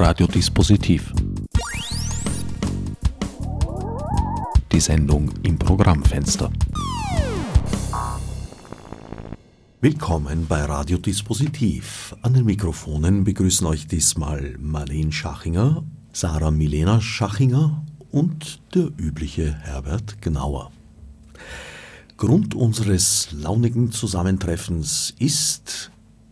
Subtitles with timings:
[0.00, 1.12] Radiodispositiv.
[4.70, 6.52] Die Sendung im Programmfenster.
[9.80, 12.14] Willkommen bei Radiodispositiv.
[12.22, 20.22] An den Mikrofonen begrüßen euch diesmal Marlene Schachinger, Sarah Milena Schachinger und der übliche Herbert
[20.22, 20.70] Gnauer.
[22.16, 25.90] Grund unseres launigen Zusammentreffens ist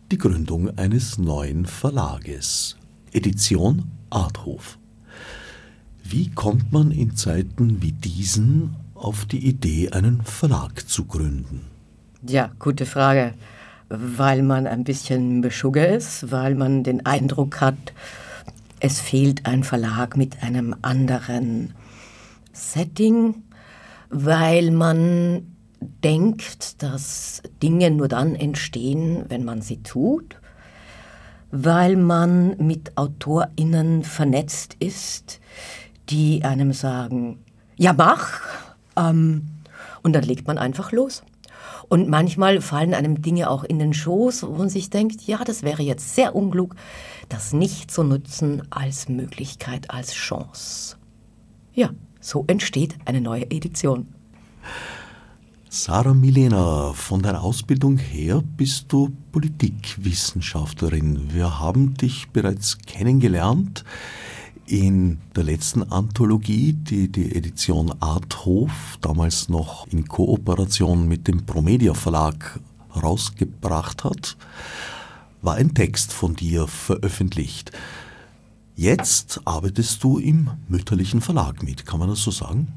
[0.09, 2.77] die Gründung eines neuen Verlages,
[3.13, 4.77] Edition Arthof.
[6.03, 11.65] Wie kommt man in Zeiten wie diesen auf die Idee, einen Verlag zu gründen?
[12.25, 13.33] Ja, gute Frage.
[13.89, 17.93] Weil man ein bisschen beschugger ist, weil man den Eindruck hat,
[18.79, 21.73] es fehlt ein Verlag mit einem anderen
[22.53, 23.43] Setting,
[24.09, 25.55] weil man
[26.03, 30.35] denkt, dass Dinge nur dann entstehen, wenn man sie tut,
[31.51, 35.39] weil man mit Autorinnen vernetzt ist,
[36.09, 37.43] die einem sagen,
[37.77, 38.41] ja mach,
[38.95, 39.47] ähm,
[40.03, 41.23] und dann legt man einfach los.
[41.89, 45.63] Und manchmal fallen einem Dinge auch in den Schoß, wo man sich denkt, ja, das
[45.63, 46.75] wäre jetzt sehr unklug,
[47.29, 50.97] das nicht zu nutzen als Möglichkeit, als Chance.
[51.73, 54.07] Ja, so entsteht eine neue Edition.
[55.69, 61.33] Sarah Milena, von der Ausbildung her bist du Politikwissenschaftlerin.
[61.33, 63.83] Wir haben dich bereits kennengelernt
[64.65, 71.93] in der letzten Anthologie, die die Edition Arthof damals noch in Kooperation mit dem Promedia
[71.93, 72.61] Verlag
[72.95, 74.37] rausgebracht hat,
[75.41, 77.73] war ein Text von dir veröffentlicht.
[78.77, 82.71] Jetzt arbeitest du im mütterlichen Verlag mit, kann man das so sagen?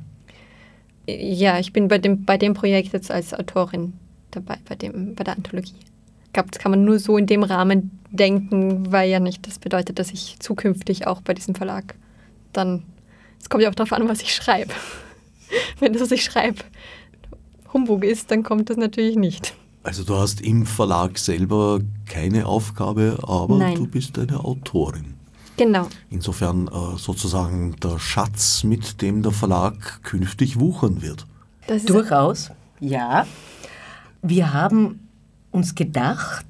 [1.07, 3.95] Ja, ich bin bei dem, bei dem Projekt jetzt als Autorin
[4.31, 5.75] dabei, bei, dem, bei der Anthologie.
[6.27, 9.59] Ich glaube, das kann man nur so in dem Rahmen denken, weil ja nicht das
[9.59, 11.95] bedeutet, dass ich zukünftig auch bei diesem Verlag
[12.53, 12.85] dann.
[13.41, 14.73] Es kommt ja auch darauf an, was ich schreibe.
[15.81, 16.59] Wenn das, was ich schreibe,
[17.73, 19.55] Humbug ist, dann kommt das natürlich nicht.
[19.83, 23.77] Also du hast im Verlag selber keine Aufgabe, aber Nein.
[23.77, 25.15] du bist eine Autorin.
[25.61, 25.89] Genau.
[26.09, 31.27] Insofern äh, sozusagen der Schatz, mit dem der Verlag künftig wuchern wird.
[31.85, 32.51] Durchaus,
[32.81, 33.27] ja.
[34.23, 35.07] Wir haben
[35.51, 36.47] uns gedacht,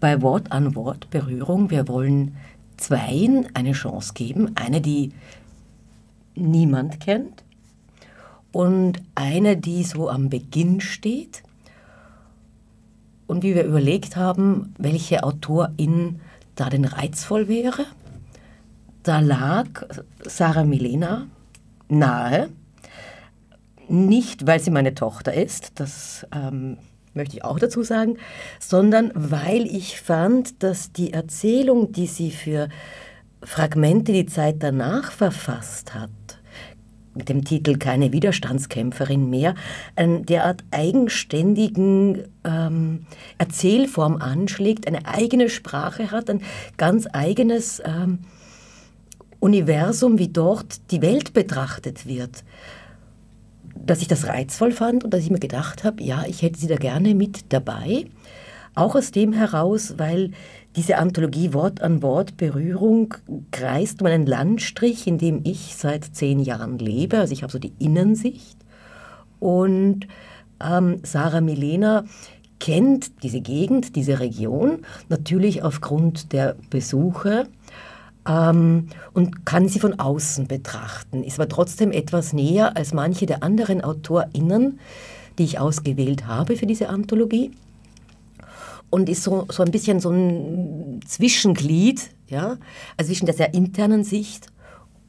[0.00, 2.34] bei Wort an Wort Berührung, wir wollen
[2.78, 4.52] Zweien eine Chance geben.
[4.54, 5.12] Eine, die
[6.34, 7.44] niemand kennt
[8.52, 11.42] und eine, die so am Beginn steht.
[13.26, 16.20] Und wie wir überlegt haben, welche Autorin
[16.54, 17.84] da denn reizvoll wäre,
[19.08, 19.86] da lag
[20.20, 21.28] Sarah Milena
[21.88, 22.50] nahe.
[23.88, 26.76] Nicht, weil sie meine Tochter ist, das ähm,
[27.14, 28.18] möchte ich auch dazu sagen,
[28.60, 32.68] sondern weil ich fand, dass die Erzählung, die sie für
[33.42, 36.10] Fragmente die Zeit danach verfasst hat,
[37.14, 39.54] mit dem Titel Keine Widerstandskämpferin mehr,
[39.96, 43.06] eine derart eigenständigen ähm,
[43.38, 46.42] Erzählform anschlägt, eine eigene Sprache hat, ein
[46.76, 48.18] ganz eigenes ähm,
[49.40, 52.44] Universum, wie dort die Welt betrachtet wird,
[53.74, 56.66] dass ich das reizvoll fand und dass ich mir gedacht habe, ja, ich hätte sie
[56.66, 58.06] da gerne mit dabei.
[58.74, 60.32] Auch aus dem heraus, weil
[60.76, 63.14] diese Anthologie Wort an Wort Berührung
[63.50, 67.18] kreist um einen Landstrich, in dem ich seit zehn Jahren lebe.
[67.18, 68.56] Also ich habe so die Innensicht.
[69.40, 70.06] Und
[70.62, 72.04] ähm, Sarah Milena
[72.60, 77.48] kennt diese Gegend, diese Region, natürlich aufgrund der Besuche
[78.28, 83.42] ähm, und kann sie von außen betrachten, ist aber trotzdem etwas näher als manche der
[83.42, 84.78] anderen AutorInnen,
[85.38, 87.52] die ich ausgewählt habe für diese Anthologie.
[88.90, 92.56] Und ist so, so ein bisschen so ein Zwischenglied, ja,
[92.96, 94.46] also zwischen der sehr internen Sicht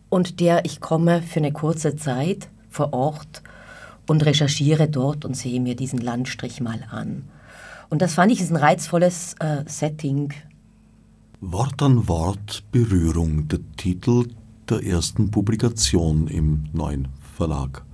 [0.10, 3.42] und der ich komme für eine kurze Zeit vor Ort
[4.06, 7.24] und recherchiere dort und sehe mir diesen Landstrich mal an.
[7.90, 10.34] Und das fand ich ist ein reizvolles äh, Setting
[11.42, 14.28] Wort an Wort Berührung, der Titel
[14.70, 17.08] der ersten Publikation im neuen
[17.38, 17.86] Verlag.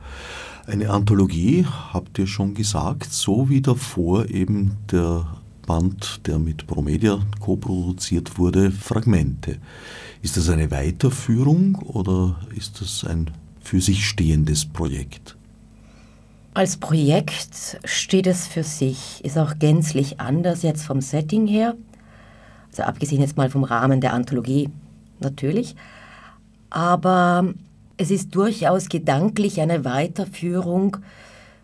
[0.66, 1.64] Eine Anthologie,
[1.94, 5.28] habt ihr schon gesagt, so wie davor eben der
[5.68, 9.60] Band, der mit Promedia co-produziert wurde, Fragmente.
[10.24, 13.30] Ist das eine Weiterführung oder ist das ein
[13.62, 15.38] für sich stehendes Projekt?
[16.56, 21.76] Als Projekt steht es für sich, ist auch gänzlich anders jetzt vom Setting her.
[22.76, 24.70] Also abgesehen jetzt mal vom Rahmen der Anthologie
[25.22, 25.78] natürlich.
[26.70, 27.54] Aber
[27.96, 30.98] es ist durchaus gedanklich eine Weiterführung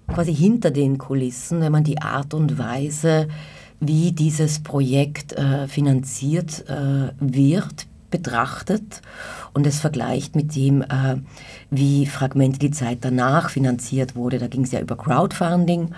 [0.07, 3.27] quasi hinter den Kulissen, wenn man die Art und Weise,
[3.81, 9.01] wie dieses Projekt äh, finanziert äh, wird, betrachtet
[9.53, 11.17] und es vergleicht mit dem, äh,
[11.71, 14.39] wie Fragmente die Zeit danach finanziert wurde.
[14.39, 15.93] Da ging es ja über Crowdfunding,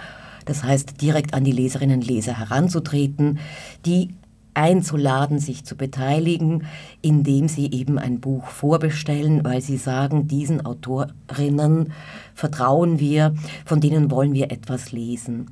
[0.45, 3.37] das heißt direkt an die Leserinnen und Leser heranzutreten,
[3.85, 4.09] die
[4.53, 6.65] einzuladen, sich zu beteiligen,
[7.01, 11.93] indem sie eben ein Buch vorbestellen, weil sie sagen, diesen Autorinnen
[12.33, 13.33] vertrauen wir,
[13.65, 15.47] von denen wollen wir etwas lesen.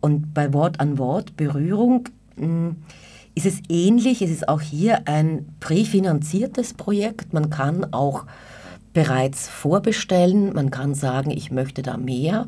[0.00, 2.76] Und bei Wort an Wort Berührung hm,
[3.34, 7.32] ist es ähnlich, es ist auch hier ein präfinanziertes Projekt.
[7.32, 8.26] Man kann auch
[8.92, 12.46] bereits vorbestellen, man kann sagen, ich möchte da mehr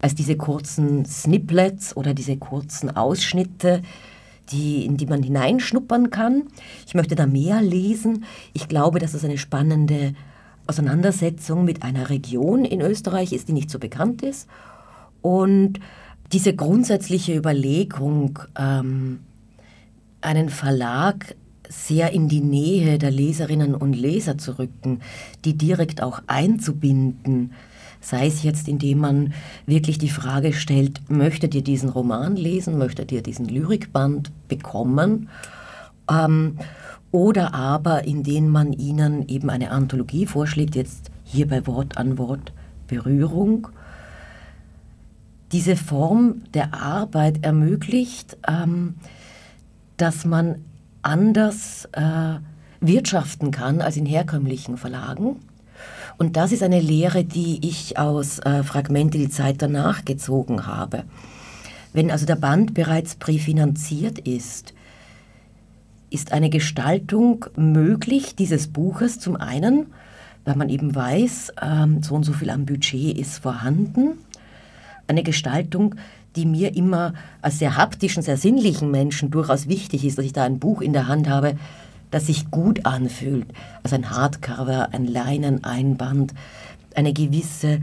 [0.00, 3.82] als diese kurzen Snippets oder diese kurzen Ausschnitte,
[4.52, 6.44] die, in die man hineinschnuppern kann.
[6.86, 8.24] Ich möchte da mehr lesen.
[8.52, 10.14] Ich glaube, dass es eine spannende
[10.66, 14.48] Auseinandersetzung mit einer Region in Österreich ist, die nicht so bekannt ist.
[15.22, 15.80] Und
[16.32, 19.20] diese grundsätzliche Überlegung, ähm,
[20.20, 21.34] einen Verlag
[21.68, 25.00] sehr in die Nähe der Leserinnen und Leser zu rücken,
[25.44, 27.52] die direkt auch einzubinden,
[28.00, 29.34] sei es jetzt, indem man
[29.66, 35.28] wirklich die Frage stellt, möchtet ihr diesen Roman lesen, möchtet ihr diesen Lyrikband bekommen,
[36.10, 36.56] ähm,
[37.12, 42.52] oder aber indem man ihnen eben eine Anthologie vorschlägt, jetzt hier bei Wort an Wort
[42.86, 43.68] Berührung,
[45.52, 48.94] diese Form der Arbeit ermöglicht, ähm,
[49.96, 50.64] dass man
[51.02, 52.38] anders äh,
[52.80, 55.36] wirtschaften kann als in herkömmlichen Verlagen.
[56.20, 61.04] Und das ist eine Lehre, die ich aus äh, Fragmente die Zeit danach gezogen habe.
[61.94, 64.74] Wenn also der Band bereits präfinanziert ist,
[66.10, 69.86] ist eine Gestaltung möglich dieses Buches zum einen,
[70.44, 74.18] weil man eben weiß, ähm, so und so viel am Budget ist vorhanden.
[75.06, 75.94] Eine Gestaltung,
[76.36, 80.44] die mir immer als sehr haptischen, sehr sinnlichen Menschen durchaus wichtig ist, dass ich da
[80.44, 81.56] ein Buch in der Hand habe,
[82.10, 83.46] das sich gut anfühlt.
[83.82, 86.34] Also ein Hardcover, ein Leineneinband,
[86.94, 87.80] eine gewisse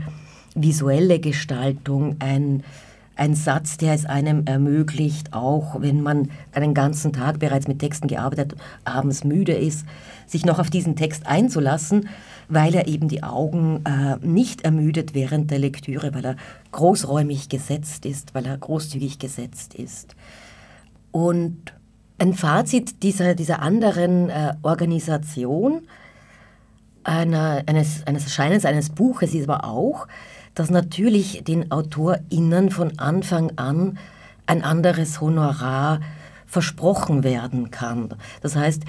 [0.54, 2.62] visuelle Gestaltung, ein,
[3.16, 8.08] ein Satz, der es einem ermöglicht, auch wenn man einen ganzen Tag bereits mit Texten
[8.08, 8.54] gearbeitet,
[8.84, 9.86] abends müde ist,
[10.26, 12.08] sich noch auf diesen Text einzulassen,
[12.48, 16.36] weil er eben die Augen äh, nicht ermüdet während der Lektüre, weil er
[16.72, 20.14] großräumig gesetzt ist, weil er großzügig gesetzt ist.
[21.10, 21.72] Und
[22.18, 25.82] ein Fazit dieser, dieser anderen äh, Organisation,
[27.04, 30.08] einer, eines, eines Erscheinens eines Buches ist aber auch,
[30.54, 33.98] dass natürlich den AutorInnen von Anfang an
[34.46, 36.00] ein anderes Honorar
[36.46, 38.14] versprochen werden kann.
[38.40, 38.82] Das heißt,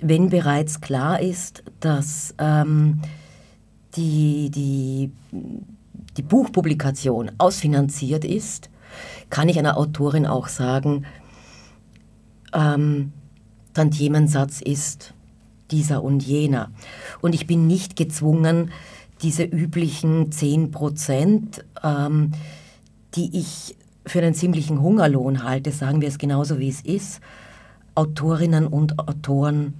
[0.00, 3.00] wenn bereits klar ist, dass ähm,
[3.96, 5.10] die, die,
[6.16, 8.70] die Buchpublikation ausfinanziert ist,
[9.30, 11.06] kann ich einer Autorin auch sagen,
[12.56, 13.12] ähm,
[13.74, 15.14] Tantiemensatz ist
[15.70, 16.70] dieser und jener.
[17.20, 18.70] Und ich bin nicht gezwungen,
[19.22, 22.32] diese üblichen 10 Prozent, ähm,
[23.14, 23.76] die ich
[24.06, 27.20] für einen ziemlichen Hungerlohn halte, sagen wir es genauso wie es ist,
[27.94, 29.74] Autorinnen und Autoren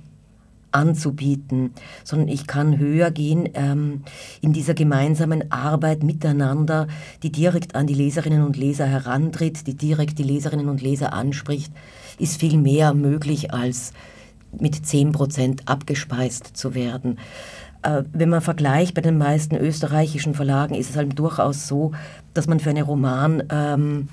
[0.72, 1.72] anzubieten,
[2.04, 4.02] sondern ich kann höher gehen ähm,
[4.42, 6.86] in dieser gemeinsamen Arbeit miteinander,
[7.22, 11.72] die direkt an die Leserinnen und Leser herantritt, die direkt die Leserinnen und Leser anspricht,
[12.18, 13.92] ist viel mehr möglich als
[14.58, 17.18] mit 10 Prozent abgespeist zu werden.
[17.82, 21.92] Äh, wenn man vergleicht bei den meisten österreichischen Verlagen, ist es halt durchaus so,
[22.34, 24.08] dass man für einen Roman ähm,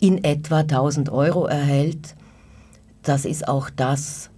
[0.00, 2.14] in etwa 1000 Euro erhält.
[3.02, 4.30] Das ist auch das,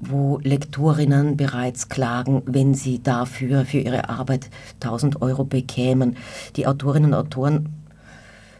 [0.00, 4.50] wo Lektorinnen bereits klagen, wenn sie dafür für ihre Arbeit
[4.82, 6.16] 1000 Euro bekämen.
[6.56, 7.68] Die Autorinnen und Autoren,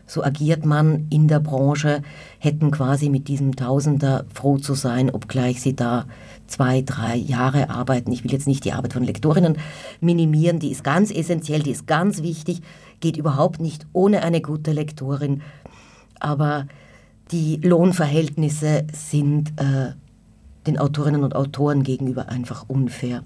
[0.06, 2.02] so agiert man in der Branche,
[2.46, 6.06] hätten quasi mit diesem Tausender froh zu sein, obgleich sie da
[6.46, 8.12] zwei, drei Jahre arbeiten.
[8.12, 9.58] Ich will jetzt nicht die Arbeit von Lektorinnen
[10.00, 12.62] minimieren, die ist ganz essentiell, die ist ganz wichtig,
[13.00, 15.42] geht überhaupt nicht ohne eine gute Lektorin,
[16.18, 16.66] aber
[17.32, 19.92] die Lohnverhältnisse sind äh,
[20.66, 23.22] den Autorinnen und Autoren gegenüber einfach unfair.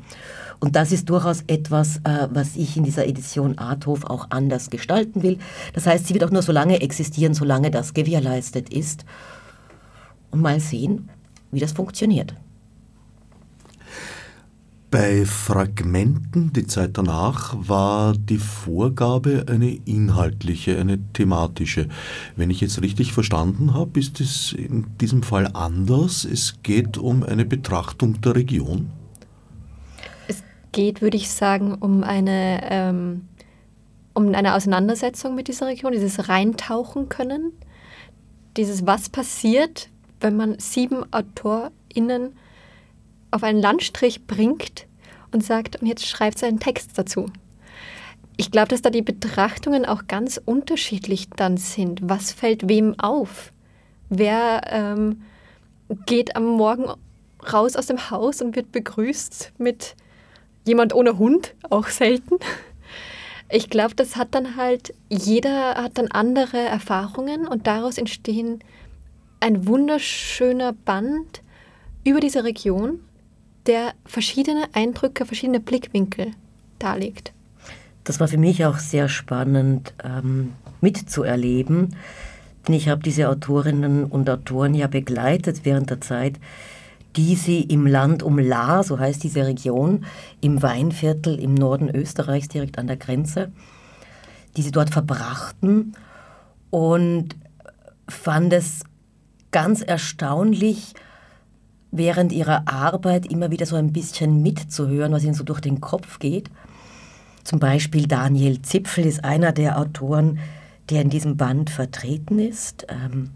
[0.61, 5.23] Und das ist durchaus etwas, äh, was ich in dieser Edition Arthof auch anders gestalten
[5.23, 5.39] will.
[5.73, 9.07] Das heißt, sie wird auch nur so lange existieren, solange das gewährleistet ist.
[10.31, 11.09] Und mal sehen,
[11.51, 12.35] wie das funktioniert.
[14.91, 21.87] Bei Fragmenten, die Zeit danach, war die Vorgabe eine inhaltliche, eine thematische.
[22.35, 26.25] Wenn ich jetzt richtig verstanden habe, ist es in diesem Fall anders.
[26.25, 28.91] Es geht um eine Betrachtung der Region.
[30.73, 33.29] Geht, würde ich sagen, um eine, ähm,
[34.15, 37.53] um eine Auseinandersetzung mit dieser Region, dieses Reintauchen können,
[38.57, 39.89] dieses Was passiert,
[40.21, 42.35] wenn man sieben AutorInnen
[43.31, 44.87] auf einen Landstrich bringt
[45.33, 47.31] und sagt, und jetzt schreibt sie einen Text dazu.
[48.37, 52.01] Ich glaube, dass da die Betrachtungen auch ganz unterschiedlich dann sind.
[52.03, 53.53] Was fällt wem auf?
[54.09, 55.23] Wer ähm,
[56.07, 56.87] geht am Morgen
[57.53, 59.95] raus aus dem Haus und wird begrüßt mit
[60.67, 62.37] jemand ohne Hund, auch selten.
[63.51, 68.61] Ich glaube, das hat dann halt, jeder hat dann andere Erfahrungen und daraus entstehen
[69.41, 71.43] ein wunderschöner Band
[72.05, 73.01] über diese Region,
[73.67, 76.33] der verschiedene Eindrücke, verschiedene Blickwinkel
[76.79, 77.33] darlegt.
[78.05, 81.97] Das war für mich auch sehr spannend ähm, mitzuerleben,
[82.67, 86.35] denn ich habe diese Autorinnen und Autoren ja begleitet während der Zeit,
[87.17, 90.05] die sie im Land um La, so heißt diese Region,
[90.41, 93.51] im Weinviertel im Norden Österreichs, direkt an der Grenze,
[94.57, 95.95] die sie dort verbrachten
[96.71, 97.37] und
[98.09, 98.85] fand es
[99.51, 100.95] ganz erstaunlich,
[101.93, 106.21] während ihrer Arbeit immer wieder so ein bisschen mitzuhören, was ihnen so durch den Kopf
[106.21, 106.49] geht.
[107.43, 110.39] Zum Beispiel Daniel Zipfel ist einer der Autoren,
[110.89, 112.87] der in diesem Band vertreten ist.
[112.89, 113.31] Ähm,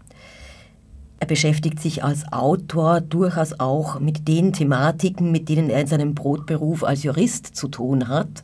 [1.25, 6.13] er beschäftigt sich als Autor durchaus auch mit den Thematiken, mit denen er in seinem
[6.13, 8.43] Brotberuf als Jurist zu tun hat.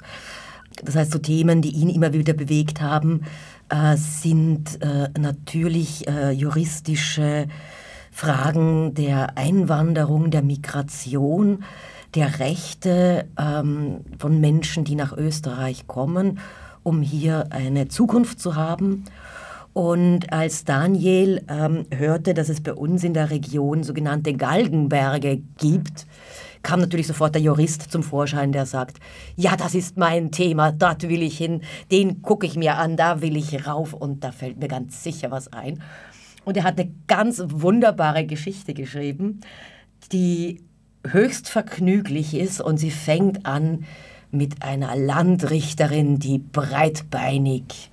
[0.84, 3.22] Das heißt, so Themen, die ihn immer wieder bewegt haben,
[3.70, 7.48] äh, sind äh, natürlich äh, juristische
[8.10, 11.64] Fragen der Einwanderung, der Migration,
[12.16, 16.40] der Rechte ähm, von Menschen, die nach Österreich kommen,
[16.82, 19.04] um hier eine Zukunft zu haben
[19.74, 26.08] und als Daniel ähm, hörte, dass es bei uns in der Region sogenannte Galgenberge gibt,
[26.62, 28.98] kam natürlich sofort der Jurist zum Vorschein, der sagt,
[29.36, 33.22] ja, das ist mein Thema, dort will ich hin, den gucke ich mir an, da
[33.22, 35.82] will ich rauf und da fällt mir ganz sicher was ein.
[36.44, 39.42] Und er hat eine ganz wunderbare Geschichte geschrieben,
[40.12, 40.62] die
[41.08, 43.86] höchst vergnüglich ist und sie fängt an
[44.32, 47.91] mit einer Landrichterin, die breitbeinig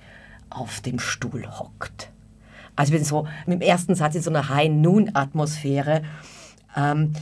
[0.49, 2.09] auf dem Stuhl hockt.
[2.75, 6.01] Also wir so im ersten Satz in so einer High-Noon-Atmosphäre.
[6.77, 7.13] Ähm,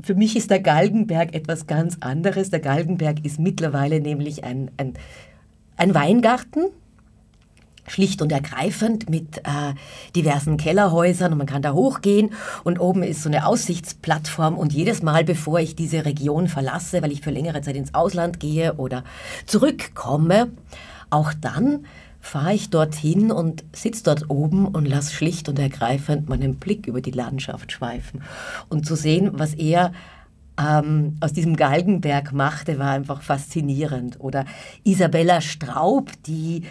[0.00, 2.50] für mich ist der Galgenberg etwas ganz anderes.
[2.50, 4.94] Der Galgenberg ist mittlerweile nämlich ein, ein,
[5.76, 6.66] ein Weingarten,
[7.88, 9.74] schlicht und ergreifend mit äh,
[10.14, 12.30] diversen Kellerhäusern und man kann da hochgehen
[12.62, 17.10] und oben ist so eine Aussichtsplattform und jedes Mal, bevor ich diese Region verlasse, weil
[17.10, 19.02] ich für längere Zeit ins Ausland gehe oder
[19.46, 20.52] zurückkomme,
[21.10, 21.86] auch dann
[22.22, 27.00] fahre ich dorthin und sitze dort oben und lasse schlicht und ergreifend meinen Blick über
[27.02, 28.22] die Landschaft schweifen.
[28.68, 29.92] Und zu sehen, was er
[30.58, 34.20] ähm, aus diesem Galgenberg machte, war einfach faszinierend.
[34.20, 34.44] Oder
[34.84, 36.62] Isabella Straub, die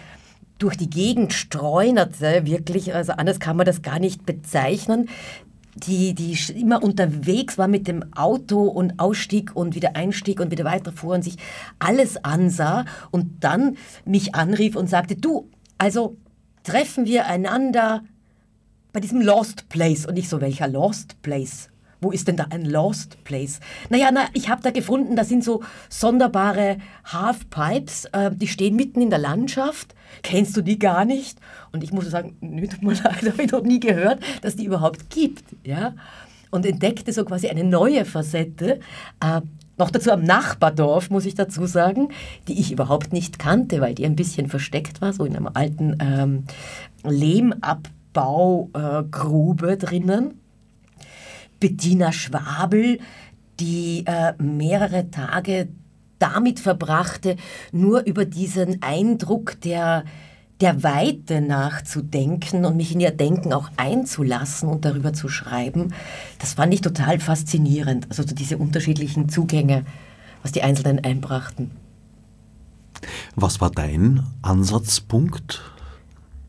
[0.58, 5.10] durch die Gegend streunerte, wirklich, also anders kann man das gar nicht bezeichnen,
[5.74, 10.64] die, die immer unterwegs war mit dem Auto und ausstieg und wieder einstieg und wieder
[10.64, 11.36] weiterfuhr und sich
[11.78, 15.48] alles ansah und dann mich anrief und sagte, du,
[15.78, 16.16] also
[16.62, 18.04] treffen wir einander
[18.92, 20.06] bei diesem Lost Place.
[20.06, 21.71] Und ich so, welcher Lost Place?
[22.02, 23.60] Wo ist denn da ein Lost Place?
[23.88, 29.00] Naja, na, ich habe da gefunden, da sind so sonderbare Halfpipes, äh, die stehen mitten
[29.00, 29.94] in der Landschaft.
[30.24, 31.38] Kennst du die gar nicht?
[31.70, 34.64] Und ich muss sagen, nö, tut mir leid, habe ich noch nie gehört, dass die
[34.64, 35.44] überhaupt gibt.
[35.64, 35.94] Ja?
[36.50, 38.80] Und entdeckte so quasi eine neue Facette.
[39.20, 39.42] Äh,
[39.78, 42.08] noch dazu am Nachbardorf, muss ich dazu sagen,
[42.48, 45.98] die ich überhaupt nicht kannte, weil die ein bisschen versteckt war, so in einem alten
[46.00, 46.42] ähm,
[47.04, 50.41] Lehmabbaugrube äh, drinnen.
[51.62, 52.98] Bettina Schwabel,
[53.60, 55.68] die äh, mehrere Tage
[56.18, 57.36] damit verbrachte,
[57.70, 60.04] nur über diesen Eindruck der,
[60.60, 65.94] der Weite nachzudenken und mich in ihr Denken auch einzulassen und darüber zu schreiben,
[66.40, 68.06] das fand ich total faszinierend.
[68.10, 69.84] Also so diese unterschiedlichen Zugänge,
[70.42, 71.70] was die Einzelnen einbrachten.
[73.36, 75.62] Was war dein Ansatzpunkt?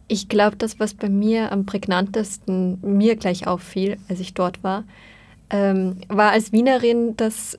[0.07, 4.83] Ich glaube, das, was bei mir am prägnantesten mir gleich auffiel, als ich dort war,
[5.50, 7.57] ähm, war als Wienerin, dass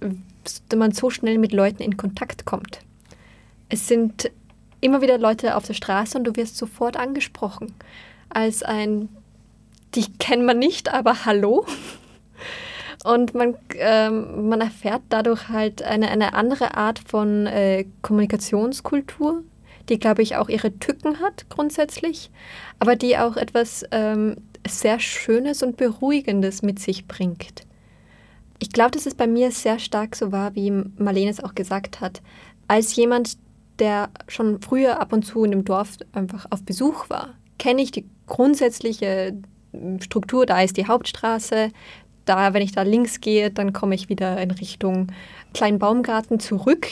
[0.74, 2.80] man so schnell mit Leuten in Kontakt kommt.
[3.68, 4.30] Es sind
[4.80, 7.72] immer wieder Leute auf der Straße und du wirst sofort angesprochen
[8.28, 9.08] als ein,
[9.94, 11.64] dich kennt man nicht, aber hallo.
[13.04, 19.42] Und man, ähm, man erfährt dadurch halt eine, eine andere Art von äh, Kommunikationskultur,
[19.88, 22.30] die, glaube ich, auch ihre Tücken hat grundsätzlich,
[22.78, 24.36] aber die auch etwas ähm,
[24.66, 27.66] sehr Schönes und Beruhigendes mit sich bringt.
[28.58, 32.00] Ich glaube, dass es bei mir sehr stark so war, wie Marlene es auch gesagt
[32.00, 32.22] hat.
[32.66, 33.36] Als jemand,
[33.78, 37.90] der schon früher ab und zu in dem Dorf einfach auf Besuch war, kenne ich
[37.90, 39.36] die grundsätzliche
[40.00, 40.46] Struktur.
[40.46, 41.70] Da ist die Hauptstraße,
[42.24, 45.08] da, wenn ich da links gehe, dann komme ich wieder in Richtung
[45.52, 46.86] kleinen Baumgarten zurück.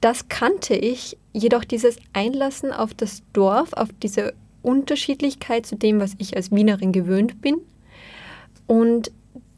[0.00, 6.14] Das kannte ich, jedoch dieses Einlassen auf das Dorf, auf diese Unterschiedlichkeit zu dem, was
[6.18, 7.56] ich als Wienerin gewöhnt bin
[8.66, 9.10] und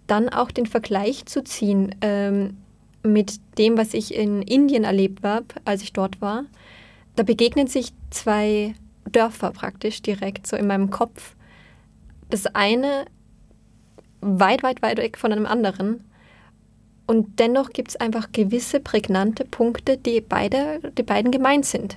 [0.06, 2.56] dann auch den Vergleich zu ziehen ähm,
[3.02, 6.44] mit dem, was ich in Indien erlebt habe, als ich dort war.
[7.16, 8.74] Da begegnen sich zwei
[9.10, 11.34] Dörfer praktisch direkt so in meinem Kopf.
[12.28, 13.06] Das eine
[14.20, 16.04] weit, weit, weit weg von einem anderen.
[17.10, 21.96] Und dennoch gibt es einfach gewisse prägnante Punkte, die, beide, die beiden gemeint sind.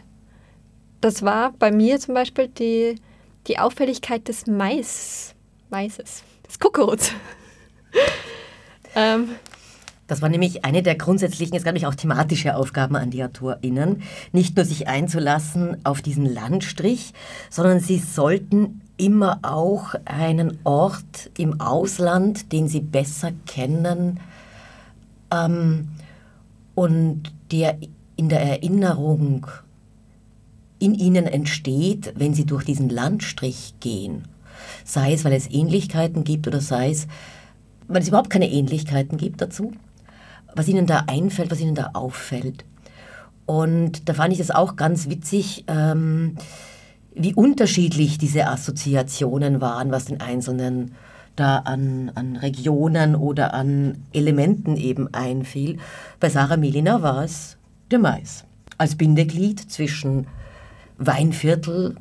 [1.02, 2.96] Das war bei mir zum Beispiel die,
[3.46, 5.36] die Auffälligkeit des Mais,
[5.70, 7.12] Maises, des Kuckucks.
[8.96, 9.30] ähm,
[10.08, 14.02] das war nämlich eine der grundsätzlichen, es gab nämlich auch thematische Aufgaben an die AutorInnen,
[14.32, 17.14] nicht nur sich einzulassen auf diesen Landstrich,
[17.52, 24.20] sondern sie sollten immer auch einen Ort im Ausland, den sie besser kennen
[25.34, 25.90] ähm,
[26.76, 27.78] und der
[28.16, 29.48] in der Erinnerung
[30.80, 34.28] in ihnen entsteht, wenn sie durch diesen Landstrich gehen.
[34.84, 37.08] Sei es, weil es Ähnlichkeiten gibt oder sei es,
[37.88, 39.72] weil es überhaupt keine Ähnlichkeiten gibt dazu
[40.56, 42.66] was ihnen da einfällt, was ihnen da auffällt.
[43.46, 46.38] Und da fand ich das auch ganz witzig, ähm,
[47.14, 50.96] wie unterschiedlich diese Assoziationen waren, was den Einzelnen
[51.36, 55.78] da an, an Regionen oder an Elementen eben einfiel.
[56.20, 57.58] Bei Sarah Milina war es
[57.92, 58.46] der Mais
[58.78, 60.28] als Bindeglied zwischen
[60.98, 61.96] Weinviertel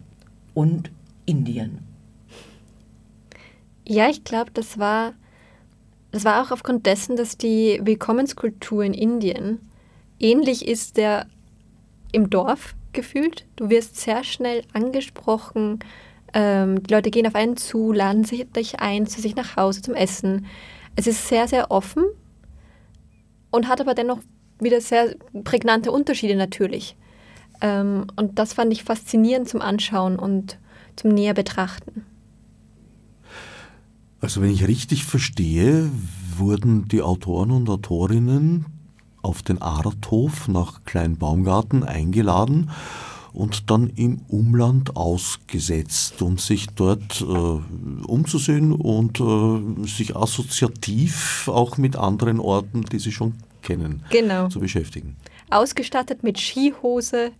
[0.54, 0.90] und
[1.26, 1.78] Indien.
[3.86, 5.14] Ja, ich glaube, das war
[6.12, 9.60] das war auch aufgrund dessen, dass die Willkommenskultur in Indien
[10.20, 11.26] ähnlich ist der
[12.12, 13.46] im Dorf gefühlt.
[13.56, 15.80] Du wirst sehr schnell angesprochen.
[16.34, 19.82] Ähm, die Leute gehen auf einen zu, laden sich dich ein zu sich nach Hause
[19.82, 20.46] zum Essen.
[20.96, 22.04] Es ist sehr, sehr offen
[23.50, 24.18] und hat aber dennoch
[24.60, 26.96] wieder sehr prägnante Unterschiede natürlich.
[27.60, 30.58] Ähm, und das fand ich faszinierend zum Anschauen und
[30.96, 32.04] zum näher betrachten.
[34.20, 35.90] Also wenn ich richtig verstehe,
[36.36, 38.66] wurden die Autoren und Autorinnen
[39.20, 42.70] auf den Arthof nach Kleinbaumgarten eingeladen
[43.32, 51.78] und dann im Umland ausgesetzt, um sich dort äh, umzusehen und äh, sich assoziativ auch
[51.78, 54.48] mit anderen Orten, die sie schon kennen, genau.
[54.48, 55.16] zu beschäftigen.
[55.50, 57.32] Ausgestattet mit Skihose,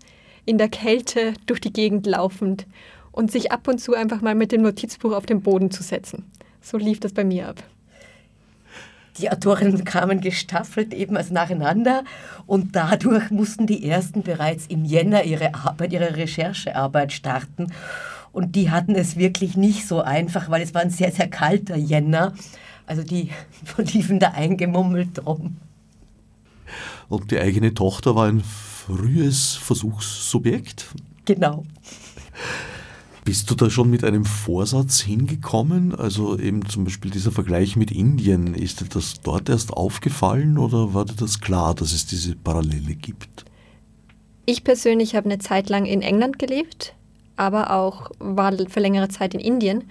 [0.45, 2.67] in der Kälte durch die Gegend laufend
[3.13, 6.25] und sich ab und zu einfach mal mit dem Notizbuch auf den Boden zu setzen.
[6.61, 7.63] So lief das bei mir ab.
[9.19, 12.05] Die Autorinnen kamen gestaffelt eben als nacheinander
[12.47, 17.73] und dadurch mussten die ersten bereits im Jänner ihre Arbeit, ihre Recherchearbeit starten.
[18.33, 21.77] Und die hatten es wirklich nicht so einfach, weil es war ein sehr, sehr kalter
[21.77, 22.33] Jänner.
[22.87, 23.31] Also die
[23.77, 25.59] liefen da eingemummelt rum.
[27.09, 30.87] Und die eigene Tochter war ein frühes Versuchssubjekt?
[31.27, 31.65] Genau.
[33.25, 35.95] Bist du da schon mit einem Vorsatz hingekommen?
[35.95, 40.93] Also eben zum Beispiel dieser Vergleich mit Indien, ist dir das dort erst aufgefallen oder
[40.93, 43.45] war dir das klar, dass es diese Parallele gibt?
[44.45, 46.95] Ich persönlich habe eine Zeit lang in England gelebt,
[47.37, 49.85] aber auch war für längere Zeit in Indien.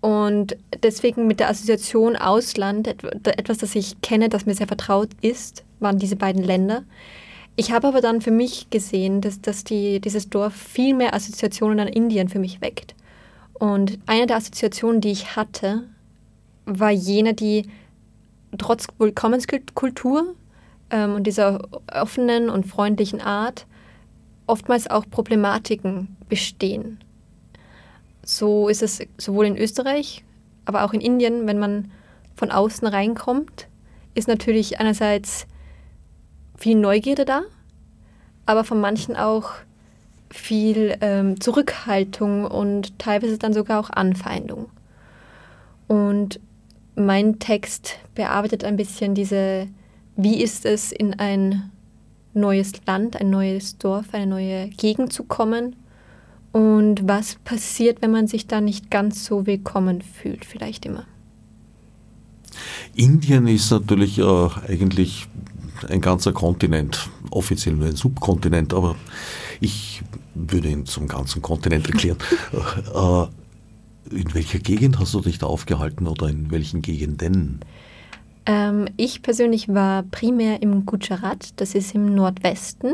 [0.00, 5.64] Und deswegen mit der Assoziation Ausland, etwas, das ich kenne, das mir sehr vertraut ist,
[5.80, 6.84] waren diese beiden Länder.
[7.54, 11.80] Ich habe aber dann für mich gesehen, dass, dass die, dieses Dorf viel mehr Assoziationen
[11.80, 12.94] an Indien für mich weckt.
[13.54, 15.84] Und eine der Assoziationen, die ich hatte,
[16.64, 17.68] war jene, die
[18.56, 20.34] trotz Willkommenskultur
[20.90, 23.66] ähm, und dieser offenen und freundlichen Art
[24.46, 26.98] oftmals auch Problematiken bestehen.
[28.24, 30.24] So ist es sowohl in Österreich,
[30.64, 31.90] aber auch in Indien, wenn man
[32.34, 33.68] von außen reinkommt,
[34.14, 35.46] ist natürlich einerseits
[36.62, 37.42] viel Neugierde da,
[38.46, 39.50] aber von manchen auch
[40.30, 44.66] viel ähm, Zurückhaltung und teilweise dann sogar auch Anfeindung.
[45.88, 46.38] Und
[46.94, 49.66] mein Text bearbeitet ein bisschen diese,
[50.16, 51.70] wie ist es in ein
[52.32, 55.74] neues Land, ein neues Dorf, eine neue Gegend zu kommen
[56.52, 61.06] und was passiert, wenn man sich da nicht ganz so willkommen fühlt, vielleicht immer.
[62.94, 65.26] Indien ist natürlich äh, eigentlich
[65.88, 68.96] ein ganzer Kontinent, offiziell nur ein Subkontinent, aber
[69.60, 70.02] ich
[70.34, 72.18] würde ihn zum ganzen Kontinent erklären.
[72.94, 73.26] Äh,
[74.10, 77.60] in welcher Gegend hast du dich da aufgehalten oder in welchen Gegenden?
[78.44, 82.92] Ähm, ich persönlich war primär im Gujarat, das ist im Nordwesten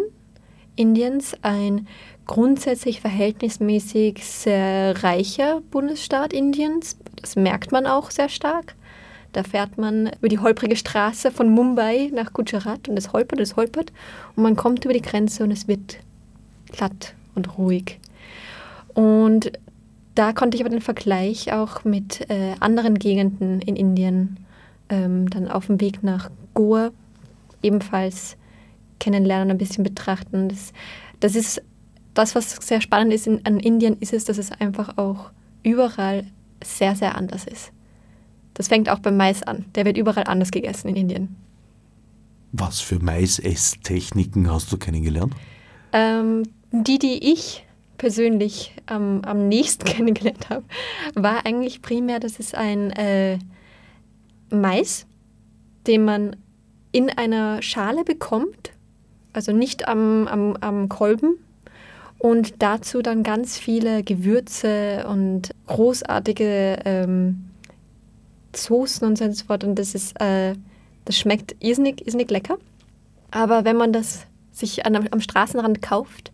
[0.77, 1.89] Indiens, ein
[2.27, 6.97] grundsätzlich verhältnismäßig sehr reicher Bundesstaat Indiens.
[7.17, 8.77] Das merkt man auch sehr stark.
[9.33, 13.57] Da fährt man über die holprige Straße von Mumbai nach Gujarat und es holpert, es
[13.57, 13.93] holpert
[14.37, 15.99] und man kommt über die Grenze und es wird
[16.73, 17.99] glatt und ruhig.
[18.95, 19.53] Und
[20.15, 24.39] da konnte ich aber den Vergleich auch mit äh, anderen Gegenden in Indien
[24.89, 26.91] ähm, dann auf dem Weg nach Goa
[27.63, 28.37] ebenfalls
[28.99, 30.49] kennenlernen, ein bisschen betrachten.
[30.49, 30.73] Das,
[31.21, 31.63] das ist
[32.15, 35.31] das, was sehr spannend ist in, an Indien, ist es, dass es einfach auch
[35.63, 36.25] überall
[36.65, 37.71] sehr, sehr anders ist.
[38.59, 39.65] Das fängt auch beim Mais an.
[39.77, 41.37] Der wird überall anders gegessen in Indien.
[42.53, 45.33] Was für Mais-Esstechniken hast du kennengelernt?
[45.93, 46.43] Ähm,
[46.73, 47.65] die, die ich
[47.99, 50.65] persönlich ähm, am nächsten kennengelernt habe,
[51.15, 53.39] war eigentlich primär, dass es ein äh,
[54.51, 55.07] Mais,
[55.87, 56.35] den man
[56.91, 58.73] in einer Schale bekommt,
[59.33, 61.39] also nicht am, am, am Kolben,
[62.19, 67.48] und dazu dann ganz viele Gewürze und großartige ähm,
[68.65, 69.65] Soßen und so fort.
[69.65, 70.55] Und das ist, äh,
[71.05, 72.59] das schmeckt irrsinnig, irrsinnig lecker.
[73.31, 76.33] Aber wenn man das sich an, am Straßenrand kauft,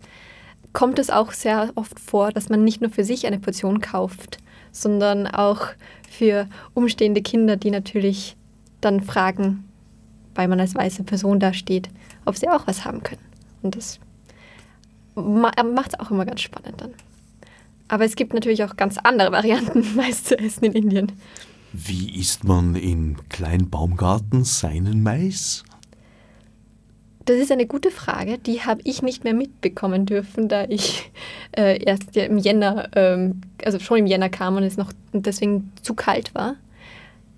[0.72, 4.38] kommt es auch sehr oft vor, dass man nicht nur für sich eine Portion kauft,
[4.72, 5.68] sondern auch
[6.10, 8.36] für umstehende Kinder, die natürlich
[8.80, 9.64] dann fragen,
[10.34, 11.88] weil man als weiße Person da steht,
[12.24, 13.22] ob sie auch was haben können.
[13.62, 14.00] Und das
[15.14, 16.94] macht es auch immer ganz spannend dann.
[17.88, 21.12] Aber es gibt natürlich auch ganz andere Varianten, Mais zu essen in Indien.
[21.76, 25.64] Wie isst man in Kleinbaumgarten seinen Mais?
[27.24, 28.38] Das ist eine gute Frage.
[28.38, 31.10] Die habe ich nicht mehr mitbekommen dürfen, da ich
[31.56, 35.94] äh, erst im Jänner, ähm, also schon im Jänner kam und es noch deswegen zu
[35.94, 36.54] kalt war.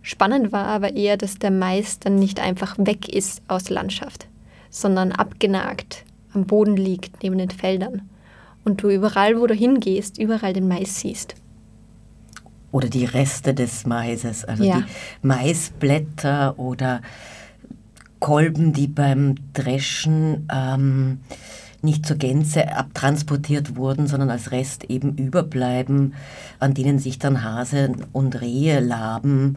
[0.03, 4.27] Spannend war aber eher, dass der Mais dann nicht einfach weg ist aus der Landschaft,
[4.69, 8.03] sondern abgenagt am Boden liegt, neben den Feldern.
[8.67, 11.37] Und du überall, wo du hingehst, überall den Mais siehst.
[12.77, 14.81] Oder die Reste des Maises, also ja.
[14.81, 17.01] die Maisblätter oder
[18.21, 21.21] Kolben, die beim Dreschen ähm,
[21.81, 26.13] nicht zur Gänze abtransportiert wurden, sondern als Rest eben überbleiben,
[26.59, 29.57] an denen sich dann Hase und Rehe laben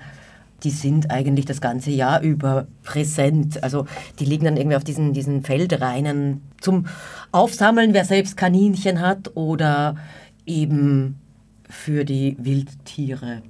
[0.64, 3.64] die sind eigentlich das ganze Jahr über präsent.
[3.64, 3.86] Also
[4.20, 6.86] die liegen dann irgendwie auf diesen, diesen Feldreinen zum
[7.32, 9.96] Aufsammeln, wer selbst Kaninchen hat oder
[10.46, 11.19] eben
[11.70, 13.44] für die Wildtiere.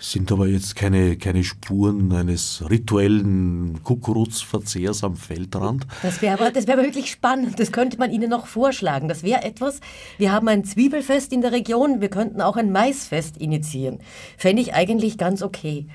[0.00, 5.88] Sind aber jetzt keine, keine Spuren eines rituellen Kuckurutzverzehrs am Feldrand.
[6.02, 7.58] Das wäre aber, wär aber wirklich spannend.
[7.58, 9.08] Das könnte man Ihnen noch vorschlagen.
[9.08, 9.80] Das wäre etwas,
[10.16, 13.98] wir haben ein Zwiebelfest in der Region, wir könnten auch ein Maisfest initiieren.
[14.36, 15.88] Fände ich eigentlich ganz okay.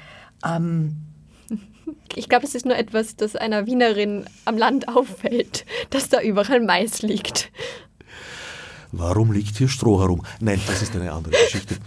[0.45, 0.97] Ähm,
[2.15, 6.59] ich glaube, es ist nur etwas, das einer Wienerin am Land auffällt, dass da überall
[6.59, 7.53] Mais liegt.
[8.95, 10.21] Warum liegt hier Stroh herum?
[10.39, 11.77] Nein, das ist eine andere Geschichte.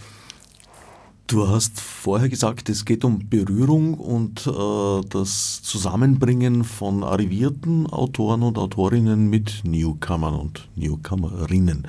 [1.25, 8.43] Du hast vorher gesagt, es geht um Berührung und äh, das Zusammenbringen von arrivierten Autoren
[8.43, 11.87] und Autorinnen mit Newcomern und Newcomerinnen.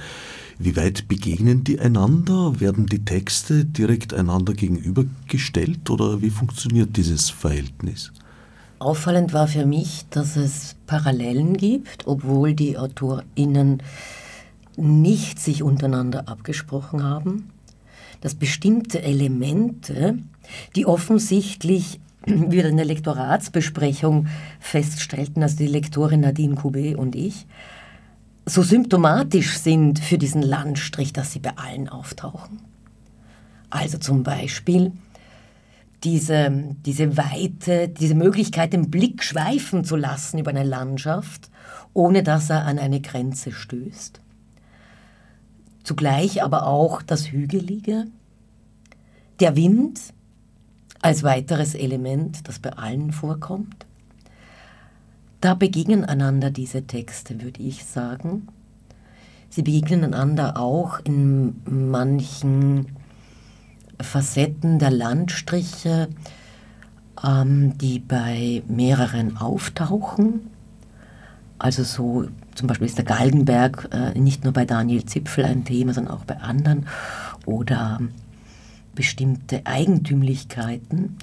[0.60, 2.60] Wie weit begegnen die einander?
[2.60, 8.12] Werden die Texte direkt einander gegenübergestellt oder wie funktioniert dieses Verhältnis?
[8.80, 13.82] Auffallend war für mich, dass es Parallelen gibt, obwohl die AutorInnen
[14.78, 17.50] nicht sich untereinander abgesprochen haben,
[18.20, 20.18] dass bestimmte Elemente,
[20.76, 24.28] die offensichtlich wir in der Lektoratsbesprechung
[24.60, 27.46] feststellten, also die Lektorin Nadine Coubet und ich,
[28.46, 32.60] so symptomatisch sind für diesen Landstrich, dass sie bei allen auftauchen.
[33.68, 34.92] Also zum Beispiel
[36.04, 41.50] diese, diese Weite, diese Möglichkeit, den Blick schweifen zu lassen über eine Landschaft,
[41.92, 44.20] ohne dass er an eine Grenze stößt.
[45.88, 48.08] Zugleich aber auch das Hügelige,
[49.40, 49.98] der Wind
[51.00, 53.86] als weiteres Element, das bei allen vorkommt,
[55.40, 58.48] da begegnen einander diese Texte, würde ich sagen.
[59.48, 62.94] Sie begegnen einander auch in manchen
[63.98, 66.10] Facetten der Landstriche,
[67.24, 70.50] ähm, die bei mehreren auftauchen.
[71.58, 72.26] Also so
[72.58, 76.24] zum Beispiel ist der Galgenberg äh, nicht nur bei Daniel Zipfel ein Thema, sondern auch
[76.24, 76.86] bei anderen.
[77.46, 78.00] Oder
[78.96, 81.18] bestimmte Eigentümlichkeiten.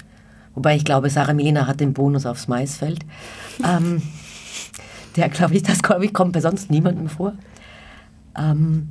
[0.53, 3.05] Wobei ich glaube, Sarah Milena hat den Bonus aufs Maisfeld.
[3.65, 4.01] Ähm,
[5.17, 7.33] der, glaube ich, das ich, kommt bei sonst niemandem vor.
[8.37, 8.87] Ähm,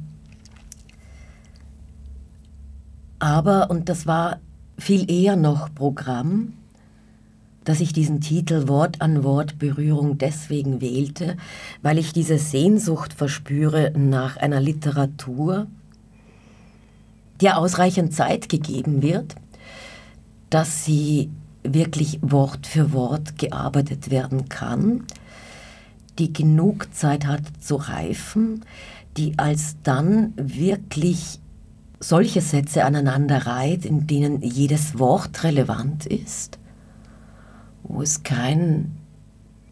[3.21, 4.41] aber, und das war
[4.77, 6.53] viel eher noch Programm,
[7.65, 11.37] dass ich diesen Titel Wort an Wort Berührung deswegen wählte,
[11.83, 15.67] weil ich diese Sehnsucht verspüre nach einer Literatur,
[17.41, 19.35] der ausreichend Zeit gegeben wird,
[20.51, 21.31] dass sie
[21.63, 25.05] wirklich Wort für Wort gearbeitet werden kann,
[26.19, 28.65] die genug Zeit hat zu reifen,
[29.17, 31.41] die als dann wirklich
[32.01, 36.59] solche Sätze aneinander reiht, in denen jedes Wort relevant ist,
[37.85, 38.97] wo es kein,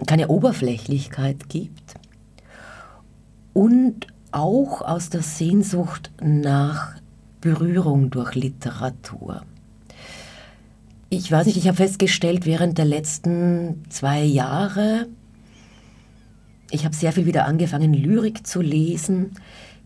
[0.07, 1.95] keine Oberflächlichkeit gibt
[3.53, 6.95] und auch aus der Sehnsucht nach
[7.41, 9.43] Berührung durch Literatur.
[11.11, 15.09] Ich weiß nicht, ich habe festgestellt, während der letzten zwei Jahre,
[16.71, 19.33] ich habe sehr viel wieder angefangen, Lyrik zu lesen,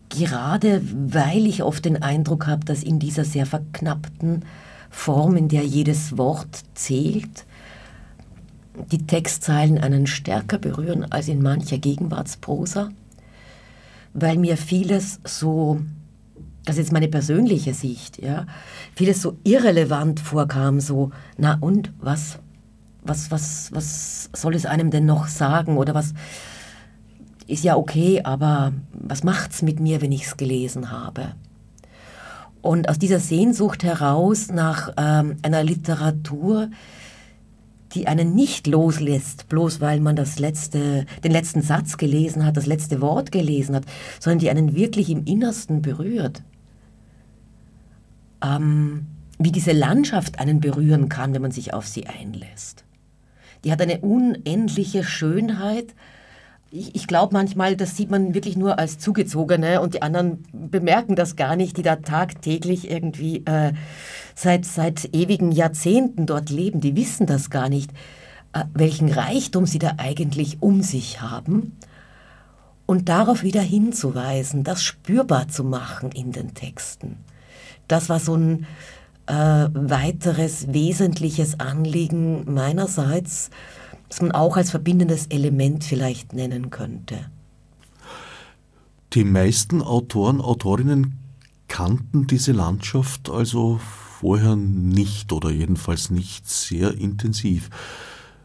[0.09, 4.45] gerade weil ich oft den Eindruck habe, dass in dieser sehr verknappten
[4.89, 7.45] Form, in der jedes Wort zählt,
[8.91, 12.89] die Textzeilen einen stärker berühren als in mancher Gegenwartsprosa,
[14.13, 15.79] weil mir vieles so,
[16.65, 18.45] das ist jetzt meine persönliche Sicht, ja,
[18.95, 22.39] vieles so irrelevant vorkam, so, na und, was,
[23.03, 26.13] was, was, was soll es einem denn noch sagen oder was,
[27.47, 31.33] ist ja okay, aber was macht's mit mir, wenn ich's gelesen habe?
[32.61, 36.69] Und aus dieser Sehnsucht heraus nach ähm, einer Literatur,
[37.97, 42.67] die einen nicht loslässt, bloß weil man das letzte, den letzten Satz gelesen hat, das
[42.67, 43.85] letzte Wort gelesen hat,
[44.19, 46.43] sondern die einen wirklich im Innersten berührt.
[48.43, 49.07] Ähm,
[49.39, 52.85] wie diese Landschaft einen berühren kann, wenn man sich auf sie einlässt.
[53.63, 55.95] Die hat eine unendliche Schönheit,
[56.71, 61.15] ich, ich glaube manchmal, das sieht man wirklich nur als Zugezogene und die anderen bemerken
[61.15, 63.73] das gar nicht, die da tagtäglich irgendwie äh,
[64.35, 66.81] seit, seit ewigen Jahrzehnten dort leben.
[66.81, 67.91] Die wissen das gar nicht,
[68.53, 71.77] äh, welchen Reichtum sie da eigentlich um sich haben.
[72.85, 77.17] Und darauf wieder hinzuweisen, das spürbar zu machen in den Texten.
[77.87, 78.65] Das war so ein
[79.27, 83.49] äh, weiteres wesentliches Anliegen meinerseits
[84.09, 87.29] das man auch als verbindendes Element vielleicht nennen könnte.
[89.13, 91.17] Die meisten Autoren, Autorinnen
[91.67, 93.79] kannten diese Landschaft also
[94.19, 97.69] vorher nicht oder jedenfalls nicht sehr intensiv.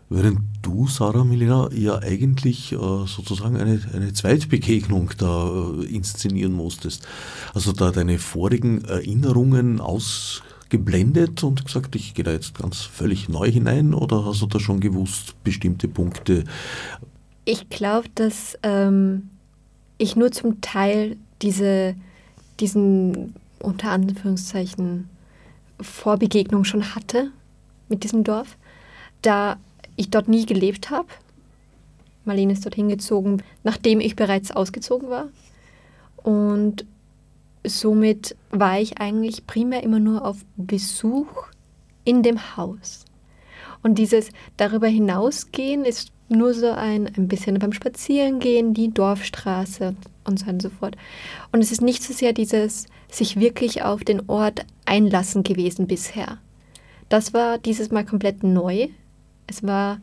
[0.08, 5.48] Während du, Sarah Milena, ja eigentlich äh, sozusagen eine, eine Zweitbegegnung da
[5.80, 7.08] äh, inszenieren musstest.
[7.54, 13.28] Also da deine vorigen Erinnerungen aus geblendet und gesagt, ich gehe da jetzt ganz völlig
[13.28, 16.44] neu hinein oder hast du da schon gewusst, bestimmte Punkte?
[17.44, 19.28] Ich glaube, dass ähm,
[19.98, 21.94] ich nur zum Teil diese,
[22.58, 25.10] diesen unter Anführungszeichen
[25.78, 27.30] Vorbegegnung schon hatte
[27.90, 28.56] mit diesem Dorf,
[29.20, 29.58] da
[29.96, 31.08] ich dort nie gelebt habe.
[32.24, 35.28] Marlene ist dort hingezogen, nachdem ich bereits ausgezogen war.
[36.16, 36.86] Und
[37.64, 41.46] somit war ich eigentlich primär immer nur auf Besuch
[42.04, 43.04] in dem Haus.
[43.82, 49.94] Und dieses darüber hinausgehen ist nur so ein, ein bisschen beim Spazierengehen, die Dorfstraße
[50.24, 50.96] und so und so fort.
[51.52, 56.38] Und es ist nicht so sehr dieses sich wirklich auf den Ort einlassen gewesen bisher.
[57.08, 58.88] Das war dieses Mal komplett neu.
[59.46, 60.00] Es war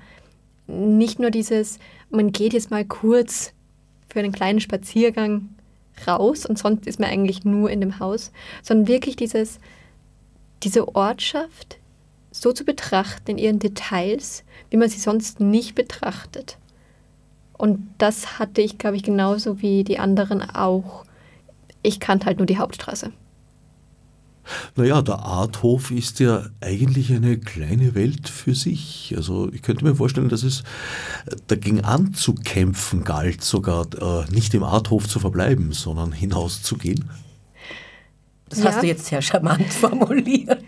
[0.67, 1.79] nicht nur dieses,
[2.11, 3.53] man geht jetzt mal kurz
[4.07, 5.49] für einen kleinen Spaziergang
[6.07, 8.31] raus und sonst ist man eigentlich nur in dem Haus,
[8.61, 9.59] sondern wirklich dieses,
[10.63, 11.77] diese Ortschaft
[12.31, 16.57] so zu betrachten in ihren Details, wie man sie sonst nicht betrachtet.
[17.57, 21.03] Und das hatte ich, glaube ich, genauso wie die anderen auch.
[21.81, 23.11] Ich kannte halt nur die Hauptstraße.
[24.75, 29.13] Naja, der Arthof ist ja eigentlich eine kleine Welt für sich.
[29.15, 30.63] Also ich könnte mir vorstellen, dass es
[31.47, 37.09] dagegen anzukämpfen galt, sogar äh, nicht im Arthof zu verbleiben, sondern hinauszugehen.
[38.49, 38.65] Das ja.
[38.65, 40.63] hast du jetzt sehr charmant formuliert.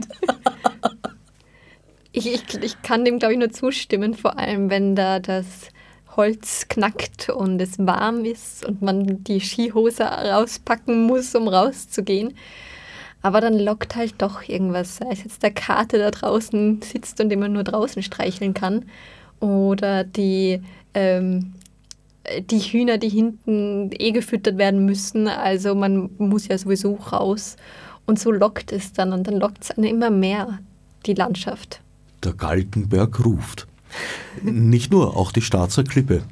[2.11, 5.45] ich, ich, ich kann dem, glaube ich, nur zustimmen, vor allem wenn da das
[6.15, 12.33] Holz knackt und es warm ist und man die Skihose rauspacken muss, um rauszugehen.
[13.21, 17.29] Aber dann lockt halt doch irgendwas, sei es jetzt der Kater da draußen sitzt und
[17.29, 18.85] den man nur draußen streicheln kann.
[19.39, 20.61] Oder die,
[20.93, 21.53] ähm,
[22.49, 25.27] die Hühner, die hinten eh gefüttert werden müssen.
[25.27, 27.57] Also man muss ja sowieso raus.
[28.05, 30.59] Und so lockt es dann und dann lockt es immer mehr,
[31.05, 31.81] die Landschaft.
[32.23, 33.67] Der Galgenberg ruft.
[34.41, 36.23] Nicht nur, auch die Starzer Klippe.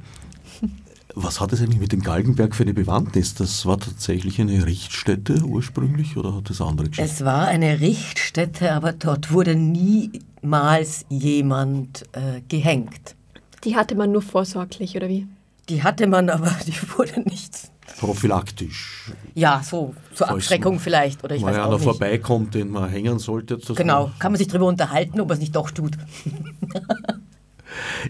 [1.15, 3.33] Was hat es eigentlich mit dem Galgenberg für eine Bewandtnis?
[3.33, 7.11] Das war tatsächlich eine Richtstätte ursprünglich oder hat es andere Geschichten?
[7.11, 13.15] Es war eine Richtstätte, aber dort wurde niemals jemand äh, gehängt.
[13.63, 15.27] Die hatte man nur vorsorglich, oder wie?
[15.67, 19.11] Die hatte man, aber die wurde nicht prophylaktisch.
[19.33, 21.23] Ja, so zur Falls Abschreckung man- vielleicht.
[21.23, 21.83] Oder ich Wenn weiß einer auch nicht.
[21.83, 23.57] vorbeikommt, den man hängen sollte.
[23.75, 25.97] Genau, man- kann man sich darüber unterhalten, ob er es nicht doch tut.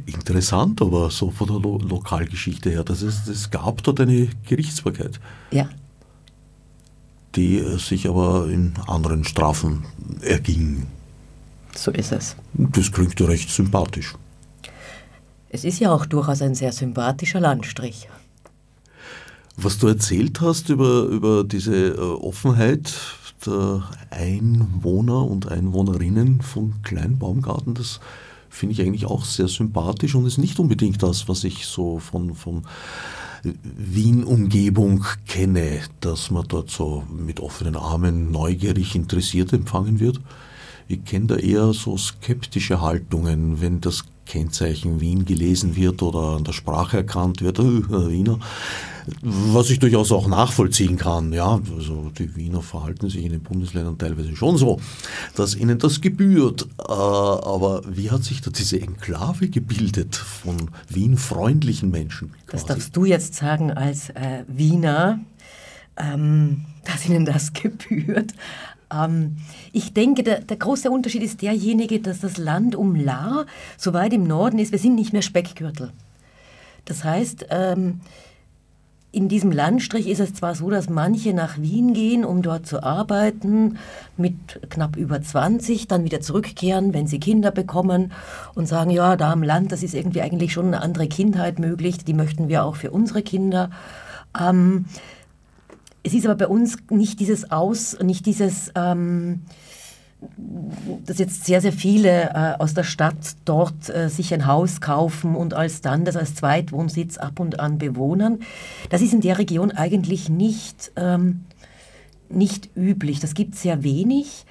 [0.06, 2.84] Interessant, aber so von der Lo Lokalgeschichte her.
[2.84, 5.20] Das ist, es gab dort eine Gerichtsbarkeit,
[5.52, 5.70] Ja.
[7.36, 9.86] die äh, sich aber in anderen Strafen
[10.22, 10.88] erging.
[11.76, 12.36] So ist es.
[12.54, 14.16] Das klingt ja recht sympathisch.
[15.50, 18.08] Es ist ja auch durchaus ein sehr sympathischer Landstrich.
[19.58, 22.94] Was du erzählt hast über, über diese äh, Offenheit
[23.46, 28.00] der Einwohner und Einwohnerinnen von Kleinbaumgarten, das
[28.50, 32.36] finde ich eigentlich auch sehr sympathisch und ist nicht unbedingt das, was ich so von,
[32.36, 32.64] von
[33.44, 40.20] Wien-Umgebung kenne, dass man dort so mit offenen Armen neugierig interessiert empfangen wird.
[40.88, 46.44] Ich kenne da eher so skeptische Haltungen, wenn das Kennzeichen Wien gelesen wird oder an
[46.44, 48.40] der Sprache erkannt wird, äh, Wiener,
[49.22, 51.34] was ich durchaus auch nachvollziehen kann.
[51.34, 54.80] Ja, also die Wiener verhalten sich in den Bundesländern teilweise schon so,
[55.36, 56.68] dass ihnen das gebührt.
[56.78, 62.34] Äh, aber wie hat sich da diese Enklave gebildet von Wien-freundlichen Menschen?
[62.46, 62.68] Das quasi?
[62.68, 65.22] darfst du jetzt sagen als äh, Wiener,
[65.98, 68.34] ähm, dass ihnen das gebührt.
[68.94, 69.38] Ähm,
[69.72, 73.46] ich denke, der, der große Unterschied ist derjenige, dass das Land um La
[73.78, 75.92] so weit im Norden ist, wir sind nicht mehr Speckgürtel.
[76.86, 78.02] Das heißt, ähm,
[79.12, 82.84] in diesem Landstrich ist es zwar so, dass manche nach Wien gehen, um dort zu
[82.84, 83.78] arbeiten,
[84.18, 84.36] mit
[84.70, 88.12] knapp über 20, dann wieder zurückkehren, wenn sie Kinder bekommen
[88.54, 92.06] und sagen, ja, da am Land, das ist irgendwie eigentlich schon eine andere Kindheit möglich,
[92.06, 93.72] die möchten wir auch für unsere Kinder.
[94.40, 94.86] Ähm,
[96.10, 99.42] es ist aber bei uns nicht dieses Aus, nicht dieses, ähm,
[101.06, 105.36] dass jetzt sehr, sehr viele äh, aus der Stadt dort äh, sich ein Haus kaufen
[105.36, 108.40] und als dann das als Zweitwohnsitz ab und an bewohnen.
[108.90, 111.46] Das ist in der Region eigentlich nicht, ähm,
[112.28, 113.20] nicht üblich.
[113.20, 114.48] Das gibt sehr wenig.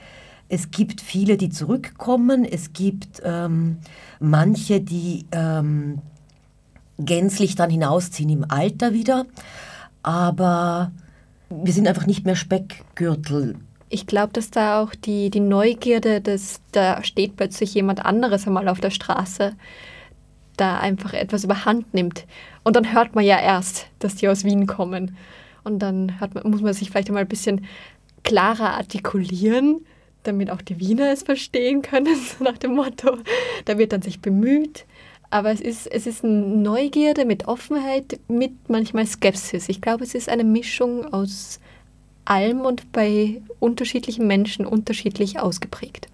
[0.49, 2.45] Es gibt viele, die zurückkommen.
[2.45, 3.79] Es gibt ähm,
[4.21, 6.03] manche, die ähm,
[7.01, 9.27] gänzlich dann hinausziehen im Alter wieder.
[10.05, 10.93] Aber
[11.51, 13.57] wir sind einfach nicht mehr Speckgürtel.
[13.91, 18.69] Ich glaube, dass da auch die, die Neugierde, dass da steht plötzlich jemand anderes einmal
[18.69, 19.55] auf der Straße,
[20.57, 22.27] da einfach etwas überhand nimmt.
[22.65, 25.17] Und dann hört man ja erst, dass die aus Wien kommen.
[25.65, 27.65] Und dann man, muss man sich vielleicht einmal ein bisschen
[28.25, 29.87] klarer artikulieren,
[30.25, 33.19] damit auch die Wiener es verstehen können, so nach dem Motto.
[33.65, 34.85] Da wird dann sich bemüht.
[35.31, 39.69] Aber es ist, es ist Neugierde mit Offenheit, mit manchmal Skepsis.
[39.69, 41.61] Ich glaube, es ist eine Mischung aus
[42.25, 46.09] allem und bei unterschiedlichen Menschen unterschiedlich ausgeprägt.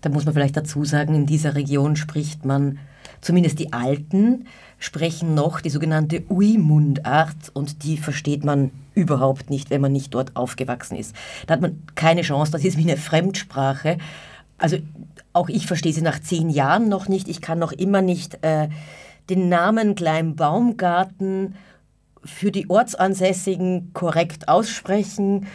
[0.00, 2.78] Da muss man vielleicht dazu sagen, in dieser Region spricht man,
[3.20, 4.46] zumindest die Alten,
[4.78, 10.36] sprechen noch die sogenannte Ui-Mundart und die versteht man überhaupt nicht, wenn man nicht dort
[10.36, 11.14] aufgewachsen ist.
[11.46, 13.98] Da hat man keine Chance, das ist wie eine Fremdsprache.
[14.56, 14.78] Also
[15.38, 17.28] auch ich verstehe sie nach zehn Jahren noch nicht.
[17.28, 18.68] Ich kann noch immer nicht äh,
[19.30, 21.54] den Namen Kleinbaumgarten
[22.24, 25.46] für die Ortsansässigen korrekt aussprechen,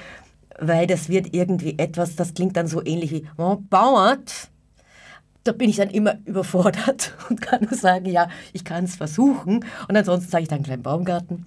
[0.57, 4.49] weil das wird irgendwie etwas, das klingt dann so ähnlich wie oh, Bauert.
[5.43, 9.65] Da bin ich dann immer überfordert und kann nur sagen, ja, ich kann es versuchen.
[9.89, 11.45] Und ansonsten sage ich dann kleinen Baumgarten.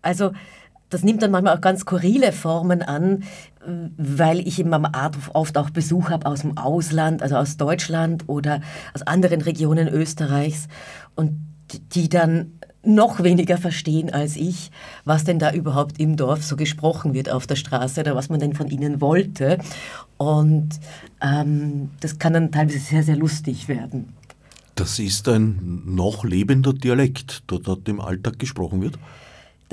[0.00, 0.32] Also
[0.94, 3.24] das nimmt dann manchmal auch ganz skurrile Formen an,
[3.96, 8.28] weil ich in meinem Art oft auch Besuch habe aus dem Ausland, also aus Deutschland
[8.28, 8.60] oder
[8.94, 10.68] aus anderen Regionen Österreichs
[11.16, 11.32] und
[11.94, 12.52] die dann
[12.84, 14.70] noch weniger verstehen als ich,
[15.04, 18.38] was denn da überhaupt im Dorf so gesprochen wird auf der Straße oder was man
[18.38, 19.58] denn von ihnen wollte.
[20.16, 20.78] Und
[21.20, 24.12] ähm, das kann dann teilweise sehr, sehr lustig werden.
[24.76, 28.96] Das ist ein noch lebender Dialekt, der dort im Alltag gesprochen wird.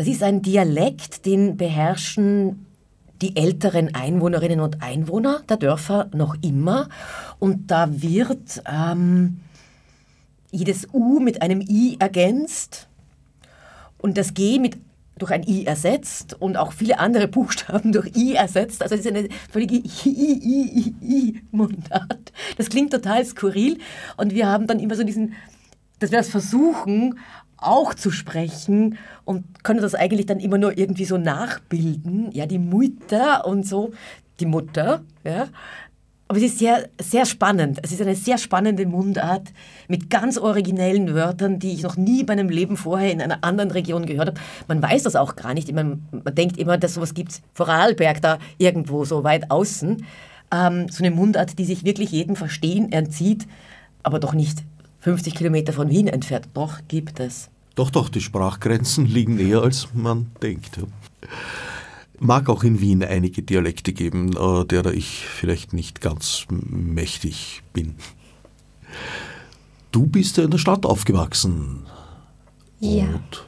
[0.01, 2.65] Das ist ein Dialekt, den beherrschen
[3.21, 6.89] die älteren Einwohnerinnen und Einwohner der Dörfer noch immer.
[7.37, 9.41] Und da wird ähm,
[10.49, 12.87] jedes U mit einem I ergänzt
[13.99, 14.79] und das G mit
[15.19, 18.81] durch ein I ersetzt und auch viele andere Buchstaben durch I ersetzt.
[18.81, 21.13] Also es ist eine völlige I-I-I-I-Mundart.
[22.57, 23.77] Das klingt total skurril
[24.17, 25.35] und wir haben dann immer so diesen,
[25.99, 27.19] dass wir das versuchen
[27.61, 32.31] auch zu sprechen und können das eigentlich dann immer nur irgendwie so nachbilden.
[32.31, 33.91] Ja, die Mutter und so,
[34.39, 35.47] die Mutter, ja.
[36.27, 37.79] Aber es ist sehr, sehr spannend.
[37.83, 39.49] Es ist eine sehr spannende Mundart
[39.89, 43.69] mit ganz originellen Wörtern, die ich noch nie in meinem Leben vorher in einer anderen
[43.69, 44.41] Region gehört habe.
[44.69, 45.67] Man weiß das auch gar nicht.
[45.67, 50.05] Ich meine, man denkt immer, dass sowas gibt es Vorarlberg da irgendwo so weit außen.
[50.53, 53.45] Ähm, so eine Mundart, die sich wirklich jedem Verstehen entzieht,
[54.03, 54.63] aber doch nicht
[55.01, 56.47] 50 Kilometer von Wien entfernt.
[56.53, 57.49] Doch, gibt es.
[57.75, 60.79] Doch, doch, die Sprachgrenzen liegen näher, als man denkt.
[62.19, 67.95] Mag auch in Wien einige Dialekte geben, äh, derer ich vielleicht nicht ganz mächtig bin.
[69.91, 71.87] Du bist ja in der Stadt aufgewachsen.
[72.79, 73.05] Ja.
[73.05, 73.45] Und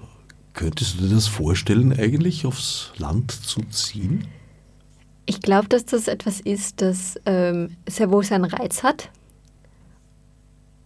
[0.54, 4.26] könntest du dir das vorstellen, eigentlich aufs Land zu ziehen?
[5.26, 9.10] Ich glaube, dass das etwas ist, das ähm, sehr wohl seinen Reiz hat,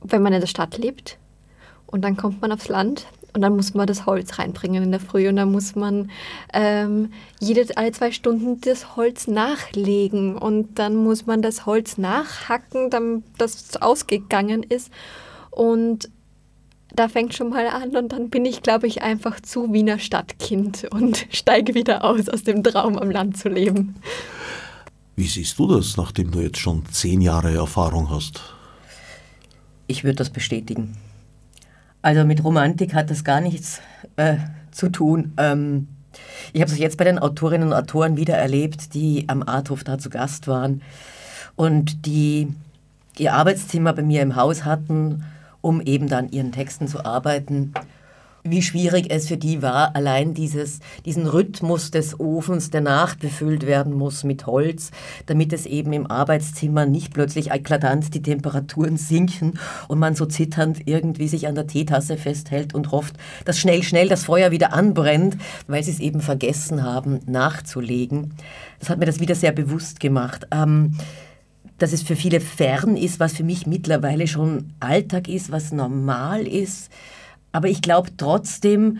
[0.01, 1.17] wenn man in der Stadt lebt.
[1.85, 4.99] Und dann kommt man aufs Land und dann muss man das Holz reinbringen in der
[4.99, 6.09] Früh und dann muss man
[6.53, 12.89] ähm, jede, alle zwei Stunden das Holz nachlegen und dann muss man das Holz nachhacken,
[12.89, 14.91] damit das ausgegangen ist.
[15.51, 16.09] Und
[16.95, 20.87] da fängt schon mal an und dann bin ich, glaube ich, einfach zu Wiener Stadtkind
[20.91, 23.95] und steige wieder aus aus dem Traum am Land zu leben.
[25.15, 28.56] Wie siehst du das, nachdem du jetzt schon zehn Jahre Erfahrung hast?
[29.87, 30.97] Ich würde das bestätigen.
[32.01, 33.81] Also mit Romantik hat das gar nichts
[34.17, 34.37] äh,
[34.71, 35.33] zu tun.
[35.37, 35.87] Ähm,
[36.53, 39.97] ich habe es jetzt bei den Autorinnen und Autoren wieder erlebt, die am Arthof da
[39.97, 40.81] zu Gast waren
[41.55, 42.53] und die
[43.17, 45.23] ihr Arbeitszimmer bei mir im Haus hatten
[45.61, 47.73] um eben dann ihren Texten zu arbeiten.
[48.49, 53.93] Wie schwierig es für die war, allein dieses, diesen Rhythmus des Ofens, der nachbefüllt werden
[53.93, 54.91] muss mit Holz,
[55.25, 60.79] damit es eben im Arbeitszimmer nicht plötzlich eklatant die Temperaturen sinken und man so zitternd
[60.85, 65.35] irgendwie sich an der Teetasse festhält und hofft, dass schnell, schnell das Feuer wieder anbrennt,
[65.67, 68.33] weil sie es eben vergessen haben, nachzulegen.
[68.79, 70.47] Das hat mir das wieder sehr bewusst gemacht.
[70.51, 70.95] Ähm,
[71.79, 76.47] dass es für viele fern ist, was für mich mittlerweile schon Alltag ist, was normal
[76.47, 76.89] ist.
[77.51, 78.99] Aber ich glaube trotzdem,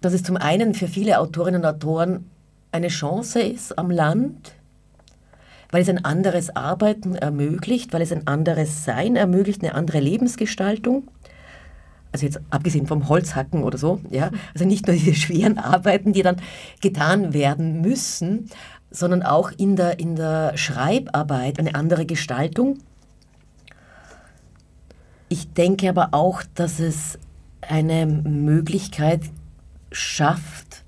[0.00, 2.30] dass es zum einen für viele Autorinnen und Autoren
[2.72, 4.54] eine Chance ist am Land,
[5.70, 11.08] weil es ein anderes Arbeiten ermöglicht, weil es ein anderes Sein ermöglicht, eine andere Lebensgestaltung.
[12.12, 14.30] Also jetzt abgesehen vom Holzhacken oder so, ja.
[14.52, 16.36] Also nicht nur diese schweren Arbeiten, die dann
[16.80, 18.50] getan werden müssen,
[18.90, 22.78] sondern auch in der, in der Schreibarbeit eine andere Gestaltung.
[25.30, 27.18] Ich denke aber auch, dass es
[27.62, 29.22] eine Möglichkeit
[29.90, 30.84] schafft,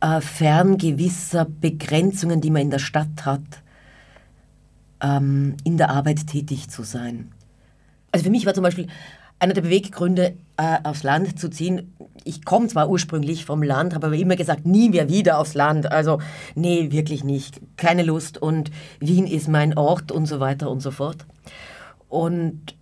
[0.00, 3.62] äh, fern gewisser Begrenzungen, die man in der Stadt hat,
[5.00, 7.32] ähm, in der Arbeit tätig zu sein.
[8.10, 8.88] Also für mich war zum Beispiel
[9.38, 11.96] einer der Beweggründe, äh, aufs Land zu ziehen.
[12.22, 15.90] Ich komme zwar ursprünglich vom Land, habe aber immer gesagt, nie mehr wieder aufs Land.
[15.90, 16.20] Also,
[16.54, 17.60] nee, wirklich nicht.
[17.76, 18.70] Keine Lust und
[19.00, 21.26] Wien ist mein Ort und so weiter und so fort.
[22.08, 22.76] Und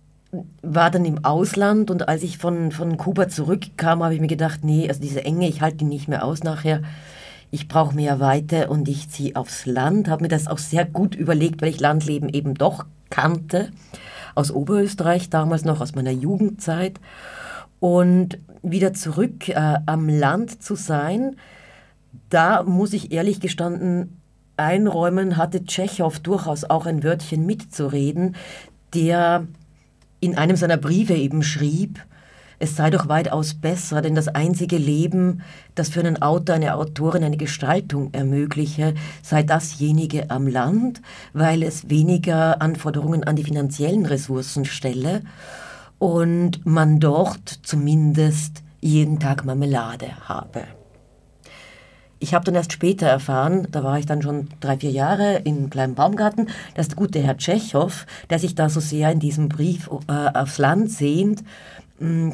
[0.61, 4.63] war dann im Ausland und als ich von, von Kuba zurückkam, habe ich mir gedacht,
[4.63, 6.81] nee, also diese Enge, ich halte die nicht mehr aus nachher.
[7.49, 11.15] Ich brauche mehr Weite und ich ziehe aufs Land, habe mir das auch sehr gut
[11.15, 13.71] überlegt, weil ich Landleben eben doch kannte
[14.35, 16.99] aus Oberösterreich, damals noch aus meiner Jugendzeit.
[17.81, 21.35] Und wieder zurück äh, am Land zu sein,
[22.29, 24.21] da muss ich ehrlich gestanden
[24.55, 28.35] einräumen, hatte Tschechow durchaus auch ein Wörtchen mitzureden,
[28.93, 29.47] der
[30.21, 31.99] in einem seiner Briefe eben schrieb,
[32.59, 35.41] es sei doch weitaus besser, denn das einzige Leben,
[35.73, 38.93] das für einen Autor, eine Autorin eine Gestaltung ermögliche,
[39.23, 41.01] sei dasjenige am Land,
[41.33, 45.23] weil es weniger Anforderungen an die finanziellen Ressourcen stelle
[45.97, 50.61] und man dort zumindest jeden Tag Marmelade habe.
[52.23, 55.71] Ich habe dann erst später erfahren, da war ich dann schon drei, vier Jahre in
[55.71, 59.89] kleinen Baumgarten, dass der gute Herr Tschechow, der sich da so sehr in diesem Brief
[60.07, 61.43] äh, aufs Land sehnt,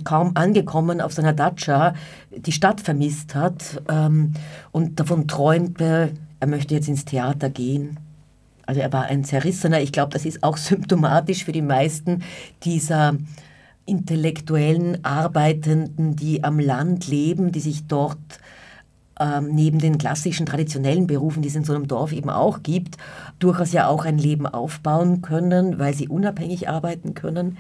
[0.04, 1.94] kaum angekommen auf seiner Datscha
[2.36, 4.34] die Stadt vermisst hat ähm,
[4.72, 7.98] und davon träumte, er möchte jetzt ins Theater gehen.
[8.66, 9.82] Also er war ein Zerrissener.
[9.82, 12.24] Ich glaube, das ist auch symptomatisch für die meisten
[12.64, 13.16] dieser
[13.86, 18.18] intellektuellen Arbeitenden, die am Land leben, die sich dort
[19.20, 22.98] ähm, neben den klassischen traditionellen Berufen, die es in so einem Dorf eben auch gibt,
[23.40, 27.58] durchaus ja auch ein Leben aufbauen können, weil sie unabhängig arbeiten können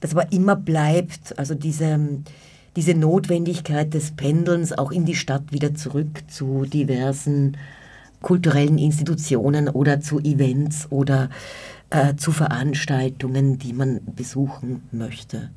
[0.00, 1.98] das aber immer bleibt, also diese,
[2.76, 7.56] diese Notwendigkeit des Pendelns auch in die Stadt wieder zurück zu diversen
[8.22, 11.30] kulturellen Institutionen oder zu Events oder
[11.88, 15.50] äh, zu Veranstaltungen, die man besuchen möchte.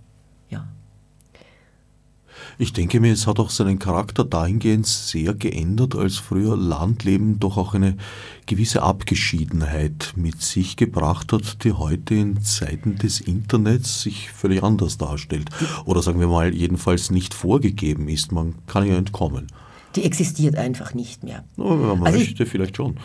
[2.57, 7.57] Ich denke mir, es hat auch seinen Charakter dahingehend sehr geändert, als früher Landleben doch
[7.57, 7.97] auch eine
[8.45, 14.97] gewisse Abgeschiedenheit mit sich gebracht hat, die heute in Zeiten des Internets sich völlig anders
[14.97, 15.49] darstellt.
[15.85, 18.31] Oder sagen wir mal, jedenfalls nicht vorgegeben ist.
[18.31, 19.47] Man kann ja entkommen.
[19.95, 21.43] Die existiert einfach nicht mehr.
[21.55, 22.97] No, man also möchte, ich, vielleicht schon.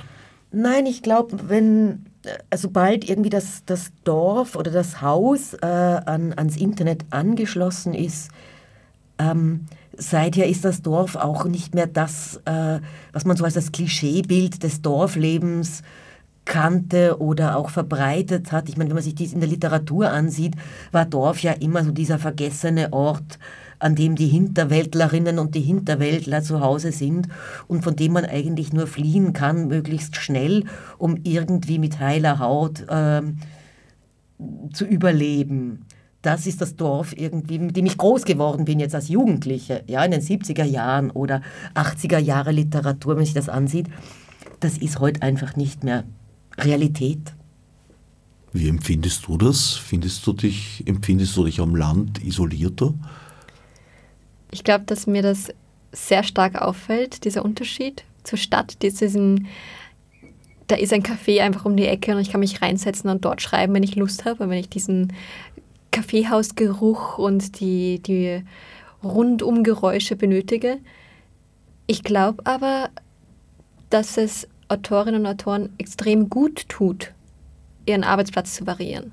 [0.51, 2.07] Nein, ich glaube, wenn
[2.55, 8.31] sobald also irgendwie das, das Dorf oder das Haus äh, an, ans Internet angeschlossen ist,
[9.19, 9.67] ähm,
[9.97, 12.81] seither ist das Dorf auch nicht mehr das, äh,
[13.13, 15.83] was man so als das Klischeebild des Dorflebens
[16.45, 18.69] kannte oder auch verbreitet hat.
[18.69, 20.55] Ich meine, wenn man sich dies in der Literatur ansieht,
[20.93, 23.39] war Dorf ja immer so dieser vergessene Ort,
[23.79, 27.29] an dem die Hinterwäldlerinnen und die Hinterwäldler zu Hause sind
[27.69, 30.65] und von dem man eigentlich nur fliehen kann, möglichst schnell,
[30.97, 33.23] um irgendwie mit heiler Haut äh,
[34.73, 35.85] zu überleben.
[36.23, 40.05] Das ist das Dorf irgendwie, mit dem ich groß geworden bin jetzt als Jugendliche, ja,
[40.05, 41.43] in den 70er Jahren oder
[41.75, 43.87] 80er Jahre Literatur, wenn man sich das ansieht.
[44.61, 46.05] Das ist heute einfach nicht mehr
[46.59, 47.35] Realität.
[48.53, 49.75] Wie empfindest du das?
[49.75, 52.95] Findest du dich, empfindest du dich am Land isolierter?
[54.51, 55.49] Ich glaube, dass mir das
[55.93, 59.47] sehr stark auffällt, dieser Unterschied zur Stadt, diesen,
[60.67, 63.41] da ist ein Café einfach um die Ecke und ich kann mich reinsetzen und dort
[63.43, 64.45] schreiben, wenn ich Lust habe.
[64.45, 65.13] Und wenn ich diesen
[65.91, 68.43] Kaffeehausgeruch und die, die
[69.03, 70.79] Rundumgeräusche benötige.
[71.87, 72.91] Ich glaube aber,
[73.91, 77.13] dass es Autorinnen und Autoren extrem gut tut,
[77.87, 79.13] ihren Arbeitsplatz zu variieren.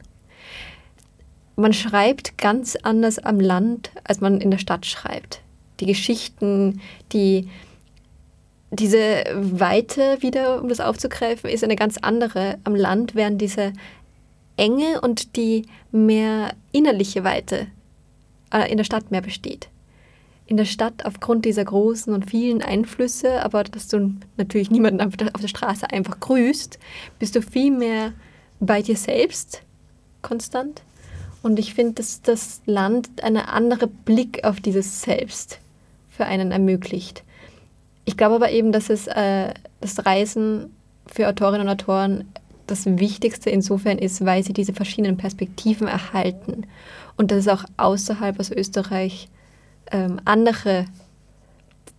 [1.56, 5.42] Man schreibt ganz anders am Land, als man in der Stadt schreibt.
[5.80, 6.82] Die Geschichten,
[7.14, 7.50] die
[8.72, 13.72] diese Weite wieder, um das aufzugreifen, ist eine ganz andere am Land, während diese
[14.58, 17.68] Enge und die mehr innerliche Weite
[18.52, 19.70] äh, in der Stadt mehr besteht.
[20.48, 25.18] In der Stadt aufgrund dieser großen und vielen Einflüsse, aber dass du natürlich niemanden auf
[25.18, 26.78] der, auf der Straße einfach grüßt,
[27.20, 28.14] bist du viel mehr
[28.60, 29.62] bei dir selbst
[30.22, 30.84] konstant.
[31.42, 35.60] Und ich finde, dass das Land einen anderen Blick auf dieses Selbst
[36.10, 37.24] für einen ermöglicht.
[38.06, 40.74] Ich glaube aber eben, dass es äh, das Reisen
[41.08, 42.32] für Autorinnen und Autoren
[42.68, 46.66] das Wichtigste insofern ist, weil sie diese verschiedenen Perspektiven erhalten
[47.18, 49.30] und dass es auch außerhalb aus Österreich
[49.92, 50.86] ähm, andere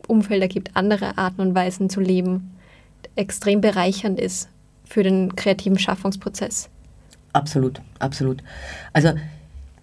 [0.09, 2.53] Umfelder gibt, andere Arten und Weisen zu leben,
[3.15, 4.49] extrem bereichernd ist
[4.85, 6.69] für den kreativen Schaffungsprozess.
[7.33, 8.43] Absolut, absolut.
[8.93, 9.13] Also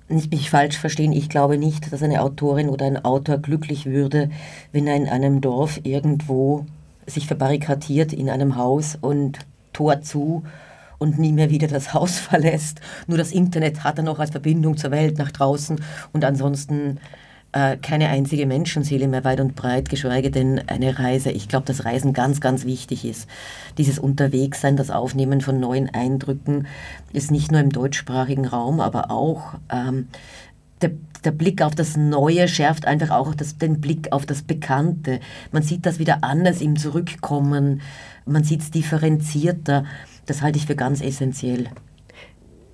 [0.09, 4.29] nicht mich falsch verstehen, ich glaube nicht, dass eine Autorin oder ein Autor glücklich würde,
[4.71, 6.65] wenn er in einem Dorf irgendwo
[7.05, 9.39] sich verbarrikadiert in einem Haus und
[9.73, 10.43] Tor zu
[11.04, 12.82] und nie mehr wieder das Haus verlässt.
[13.06, 15.80] Nur das Internet hat er noch als Verbindung zur Welt nach draußen
[16.14, 16.99] und ansonsten
[17.51, 21.30] äh, keine einzige Menschenseele mehr weit und breit, geschweige denn eine Reise.
[21.30, 23.30] Ich glaube, dass Reisen ganz, ganz wichtig ist.
[23.78, 26.66] Dieses Unterwegssein, das Aufnehmen von neuen Eindrücken
[27.12, 30.08] ist nicht nur im deutschsprachigen Raum, aber auch ähm,
[30.82, 30.91] der,
[31.24, 35.20] der, Blick auf das Neue schärft einfach auch das, den Blick auf das Bekannte.
[35.51, 37.82] Man sieht das wieder anders im Zurückkommen,
[38.26, 39.86] man sieht es differenzierter.
[40.26, 41.69] Das halte ich für ganz essentiell.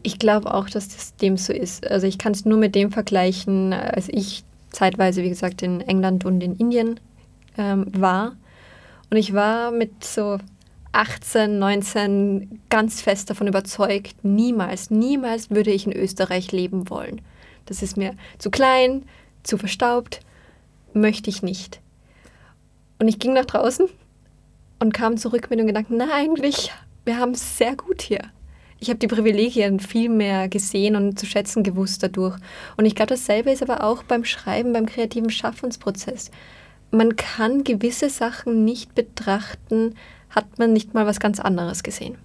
[0.03, 1.85] Ich glaube auch, dass das dem so ist.
[1.87, 6.25] Also ich kann es nur mit dem vergleichen, als ich zeitweise, wie gesagt, in England
[6.25, 6.99] und in Indien
[7.57, 8.35] ähm, war.
[9.09, 10.37] Und ich war mit so
[10.91, 17.21] 18, 19 ganz fest davon überzeugt, niemals, niemals würde ich in Österreich leben wollen.
[17.65, 19.03] Das ist mir zu klein,
[19.43, 20.21] zu verstaubt,
[20.93, 21.81] möchte ich nicht.
[22.99, 23.87] Und ich ging nach draußen
[24.79, 26.71] und kam zurück mit dem Gedanken, na eigentlich
[27.09, 28.21] wir haben es sehr gut hier.
[28.79, 32.37] Ich habe die Privilegien viel mehr gesehen und zu schätzen gewusst dadurch.
[32.77, 36.29] Und ich glaube, dasselbe ist aber auch beim Schreiben, beim kreativen Schaffensprozess.
[36.91, 39.95] Man kann gewisse Sachen nicht betrachten,
[40.29, 42.15] hat man nicht mal was ganz anderes gesehen.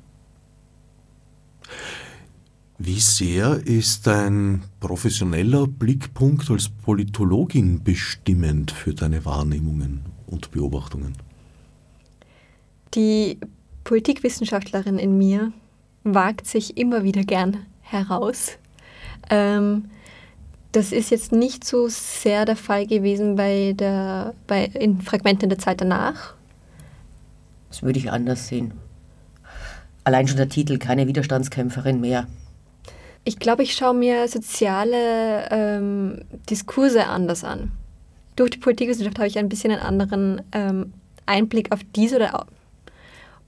[2.76, 11.16] Wie sehr ist dein professioneller Blickpunkt als Politologin bestimmend für deine Wahrnehmungen und Beobachtungen?
[12.94, 13.38] Die
[13.84, 15.52] Politikwissenschaftlerin in mir
[16.02, 18.58] wagt sich immer wieder gern heraus.
[19.30, 19.90] Ähm,
[20.72, 25.58] das ist jetzt nicht so sehr der Fall gewesen bei der, bei, in Fragmenten der
[25.58, 26.34] Zeit danach.
[27.68, 28.74] Das würde ich anders sehen.
[30.02, 32.26] Allein schon der Titel, keine Widerstandskämpferin mehr.
[33.24, 36.20] Ich glaube, ich schaue mir soziale ähm,
[36.50, 37.70] Diskurse anders an.
[38.36, 40.92] Durch die Politikwissenschaft habe ich ein bisschen einen anderen ähm,
[41.24, 42.46] Einblick auf diese oder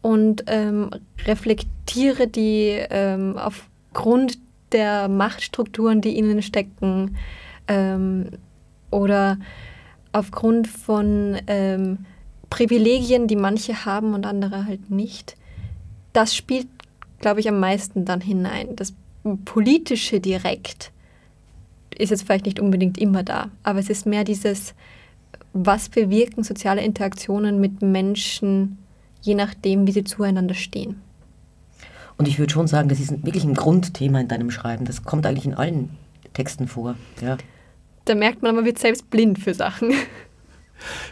[0.07, 0.91] und ähm,
[1.25, 4.39] reflektiere die ähm, aufgrund
[4.71, 7.17] der Machtstrukturen, die ihnen stecken
[7.67, 8.31] ähm,
[8.93, 9.37] oder
[10.13, 12.07] aufgrund von ähm,
[12.51, 15.37] Privilegien, die manche haben und andere halt nicht.
[16.13, 16.69] Das spielt,
[17.19, 18.77] glaube ich, am meisten dann hinein.
[18.77, 18.95] Das
[19.45, 20.93] Politische direkt
[21.99, 24.73] ist jetzt vielleicht nicht unbedingt immer da, aber es ist mehr dieses,
[25.53, 28.79] was bewirken soziale Interaktionen mit Menschen,
[29.27, 31.03] je nachdem, wie sie zueinander stehen.
[32.17, 34.87] Und ich würde schon sagen, das ist wirklich ein Grundthema in deinem Schreiben.
[34.87, 35.91] Das kommt eigentlich in allen
[36.33, 36.95] Texten vor.
[37.21, 37.37] Ja.
[38.05, 39.93] da merkt man, man wird selbst blind für Sachen.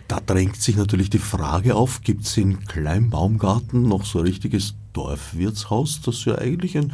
[0.08, 4.74] Da drängt sich natürlich die Frage auf, gibt es in Kleinbaumgarten noch so ein richtiges
[4.92, 6.92] Dorfwirtshaus, das ja eigentlich ein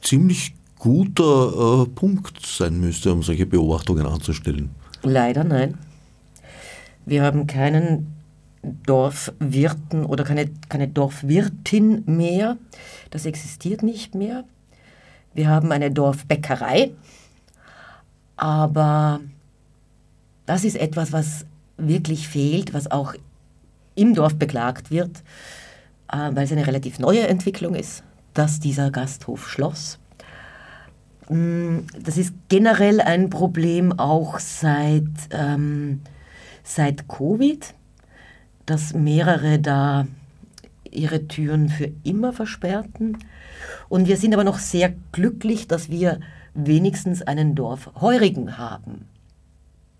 [0.00, 4.70] ziemlich guter äh, Punkt sein müsste, um solche Beobachtungen anzustellen?
[5.02, 5.76] Leider nein.
[7.04, 8.14] Wir haben keinen
[8.86, 12.56] Dorfwirten oder keine, keine Dorfwirtin mehr.
[13.10, 14.44] Das existiert nicht mehr.
[15.34, 16.92] Wir haben eine Dorfbäckerei,
[18.36, 19.20] aber
[20.46, 21.46] das ist etwas, was
[21.76, 23.14] wirklich fehlt, was auch
[23.94, 25.22] im Dorf beklagt wird,
[26.12, 29.98] äh, weil es eine relativ neue Entwicklung ist, dass dieser Gasthof schloss.
[31.28, 36.00] Mm, das ist generell ein Problem auch seit, ähm,
[36.62, 37.74] seit Covid,
[38.66, 40.06] dass mehrere da
[40.90, 43.18] ihre Türen für immer versperrten.
[43.88, 46.20] Und wir sind aber noch sehr glücklich, dass wir
[46.54, 49.06] wenigstens einen Dorfheurigen haben.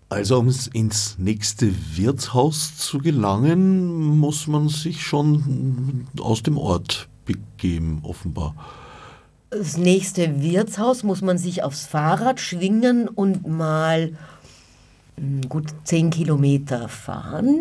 [0.09, 7.99] Also um ins nächste Wirtshaus zu gelangen, muss man sich schon aus dem Ort begeben,
[8.03, 8.55] offenbar.
[9.49, 14.13] Das nächste Wirtshaus muss man sich aufs Fahrrad schwingen und mal
[15.17, 17.59] hm, gut zehn Kilometer fahren.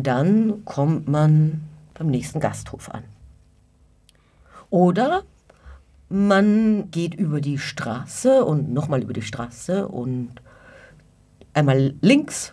[0.00, 1.62] Dann kommt man
[1.94, 3.02] beim nächsten Gasthof an.
[4.70, 5.24] Oder
[6.08, 10.30] man geht über die Straße und nochmal über die Straße und
[11.52, 12.52] einmal links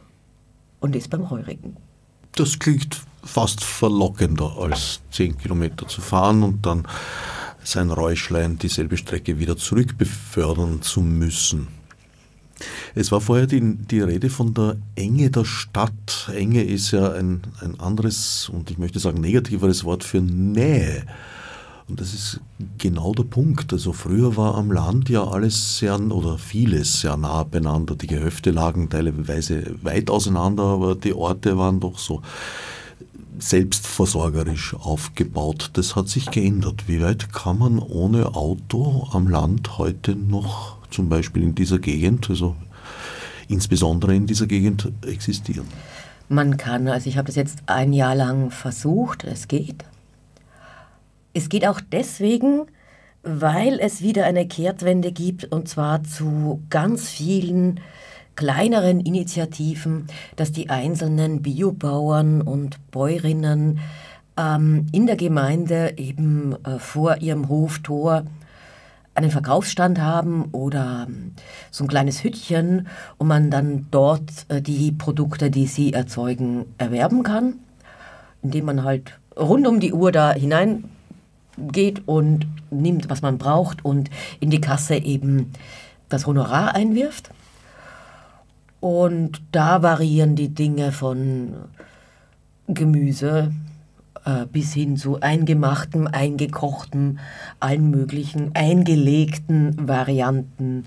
[0.79, 1.77] und ist beim Heurigen.
[2.31, 6.87] Das klingt fast verlockender, als zehn Kilometer zu fahren und dann
[7.63, 11.67] sein Räuschlein dieselbe Strecke wieder zurückbefördern zu müssen.
[12.93, 16.31] Es war vorher die, die Rede von der Enge der Stadt.
[16.33, 21.03] Enge ist ja ein, ein anderes und ich möchte sagen negativeres Wort für Nähe.
[21.87, 22.39] Und das ist
[22.79, 23.71] genau der Punkt.
[23.71, 27.95] Also früher war am Land ja alles sehr oder vieles sehr nah beieinander.
[27.95, 32.21] Die Gehöfte lagen teilweise weit auseinander, aber die Orte waren doch so
[33.39, 35.71] selbstversorgerisch aufgebaut.
[35.73, 36.87] Das hat sich geändert.
[36.87, 42.29] Wie weit kann man ohne Auto am Land heute noch zum Beispiel in dieser Gegend,
[42.29, 42.55] also
[43.47, 45.67] insbesondere in dieser Gegend, existieren?
[46.29, 49.85] Man kann, also ich habe das jetzt ein Jahr lang versucht, es geht.
[51.33, 52.65] Es geht auch deswegen,
[53.21, 57.79] weil es wieder eine Kehrtwende gibt und zwar zu ganz vielen
[58.35, 63.79] kleineren Initiativen, dass die einzelnen Biobauern und Bäuerinnen
[64.37, 68.25] ähm, in der Gemeinde eben äh, vor ihrem Hoftor
[69.15, 71.31] einen Verkaufsstand haben oder ähm,
[71.71, 77.23] so ein kleines Hütchen und man dann dort äh, die Produkte, die sie erzeugen, erwerben
[77.23, 77.55] kann,
[78.43, 80.85] indem man halt rund um die Uhr da hinein
[81.57, 84.09] geht und nimmt, was man braucht und
[84.41, 85.53] in die Kasse eben
[86.09, 87.29] das Honorar einwirft.
[88.79, 91.55] Und da variieren die Dinge von
[92.67, 93.51] Gemüse
[94.25, 97.19] äh, bis hin zu eingemachtem, eingekochtem,
[97.59, 100.85] allen möglichen eingelegten Varianten.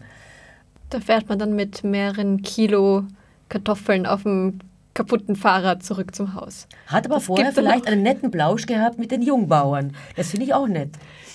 [0.91, 3.05] Da fährt man dann mit mehreren Kilo
[3.49, 4.59] Kartoffeln auf dem
[4.95, 6.67] kaputten Fahrrad zurück zum Haus.
[6.89, 9.95] Hat aber das vorher vielleicht einen netten Blausch gehabt mit den Jungbauern.
[10.17, 10.91] Das finde ich auch nett.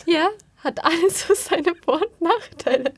[0.06, 0.28] Ja,
[0.58, 2.91] hat alles so seine Vor- und Nachteile.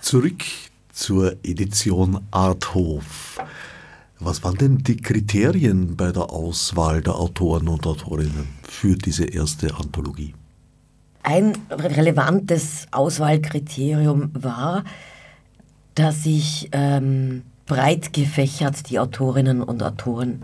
[0.00, 0.42] Zurück
[0.96, 3.38] zur Edition Arthof.
[4.18, 9.76] Was waren denn die Kriterien bei der Auswahl der Autoren und Autorinnen für diese erste
[9.76, 10.34] Anthologie?
[11.22, 14.84] Ein relevantes Auswahlkriterium war,
[15.94, 20.42] dass ich ähm, breit gefächert die Autorinnen und Autoren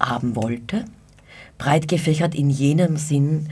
[0.00, 0.86] haben wollte.
[1.56, 3.48] Breit gefächert in jenem Sinn,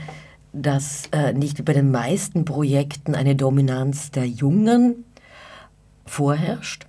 [0.53, 5.05] dass äh, nicht wie bei den meisten Projekten eine Dominanz der Jungen
[6.09, 6.87] vorherrscht,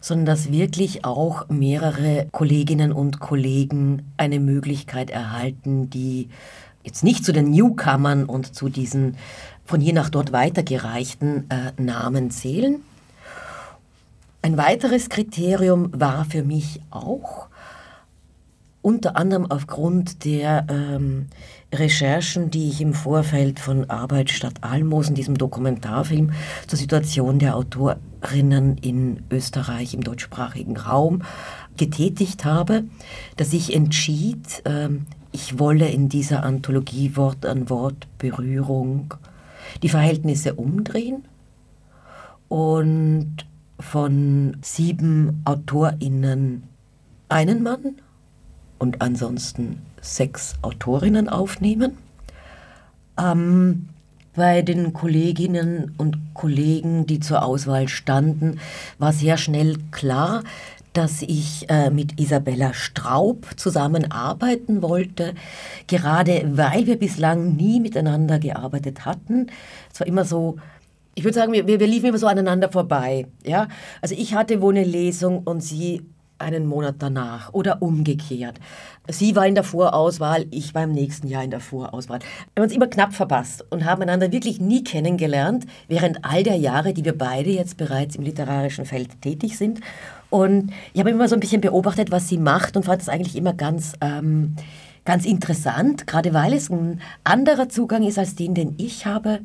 [0.00, 6.28] sondern dass wirklich auch mehrere Kolleginnen und Kollegen eine Möglichkeit erhalten, die
[6.84, 9.16] jetzt nicht zu den Newcomern und zu diesen
[9.64, 12.82] von hier nach dort weitergereichten äh, Namen zählen,
[14.42, 17.46] ein weiteres Kriterium war für mich auch,
[18.82, 21.28] unter anderem aufgrund der ähm,
[21.72, 26.32] Recherchen, die ich im Vorfeld von Arbeit statt Almosen, diesem Dokumentarfilm
[26.66, 31.22] zur Situation der Autorinnen in Österreich im deutschsprachigen Raum
[31.76, 32.84] getätigt habe,
[33.36, 39.14] dass ich entschied, ähm, ich wolle in dieser Anthologie Wort an Wort Berührung
[39.82, 41.24] die Verhältnisse umdrehen
[42.48, 43.46] und
[43.80, 46.64] von sieben AutorInnen
[47.30, 47.96] einen Mann
[48.82, 51.96] und ansonsten sechs Autorinnen aufnehmen.
[53.16, 53.88] Ähm,
[54.34, 58.58] Bei den Kolleginnen und Kollegen, die zur Auswahl standen,
[58.98, 60.42] war sehr schnell klar,
[60.94, 65.34] dass ich äh, mit Isabella Straub zusammenarbeiten wollte,
[65.86, 69.46] gerade weil wir bislang nie miteinander gearbeitet hatten.
[69.92, 70.56] Es war immer so,
[71.14, 73.26] ich würde sagen, wir, wir liefen immer so aneinander vorbei.
[73.44, 73.68] Ja?
[74.00, 76.02] Also ich hatte wohl eine Lesung und sie
[76.42, 78.60] einen Monat danach oder umgekehrt.
[79.08, 82.20] Sie war in der Vorauswahl, ich war im nächsten Jahr in der Vorauswahl.
[82.20, 86.56] Wir haben uns immer knapp verpasst und haben einander wirklich nie kennengelernt, während all der
[86.56, 89.80] Jahre, die wir beide jetzt bereits im literarischen Feld tätig sind.
[90.30, 93.36] Und ich habe immer so ein bisschen beobachtet, was sie macht und fand es eigentlich
[93.36, 94.56] immer ganz, ähm,
[95.04, 99.40] ganz interessant, gerade weil es ein anderer Zugang ist als den, den ich habe.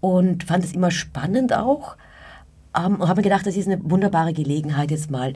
[0.00, 1.96] Und fand es immer spannend auch.
[2.76, 5.34] Ähm, und habe mir gedacht, das ist eine wunderbare Gelegenheit, jetzt mal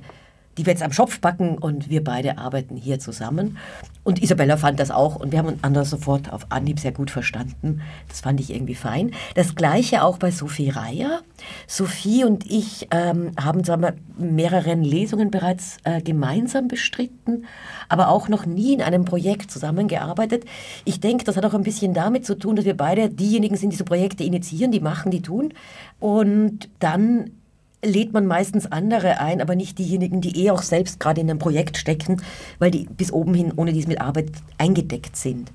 [0.60, 3.56] die wir jetzt am Schopf backen und wir beide arbeiten hier zusammen.
[4.04, 7.80] Und Isabella fand das auch und wir haben einander sofort auf Anhieb sehr gut verstanden.
[8.08, 9.12] Das fand ich irgendwie fein.
[9.34, 11.20] Das gleiche auch bei Sophie Reier.
[11.66, 17.46] Sophie und ich ähm, haben zwar mehreren Lesungen bereits äh, gemeinsam bestritten,
[17.88, 20.44] aber auch noch nie in einem Projekt zusammengearbeitet.
[20.84, 23.72] Ich denke, das hat auch ein bisschen damit zu tun, dass wir beide diejenigen sind,
[23.72, 25.54] die so Projekte initiieren, die machen, die tun.
[26.00, 27.30] Und dann
[27.84, 31.38] lädt man meistens andere ein, aber nicht diejenigen, die eh auch selbst gerade in einem
[31.38, 32.20] Projekt stecken,
[32.58, 35.52] weil die bis oben hin ohne dies mit Arbeit eingedeckt sind.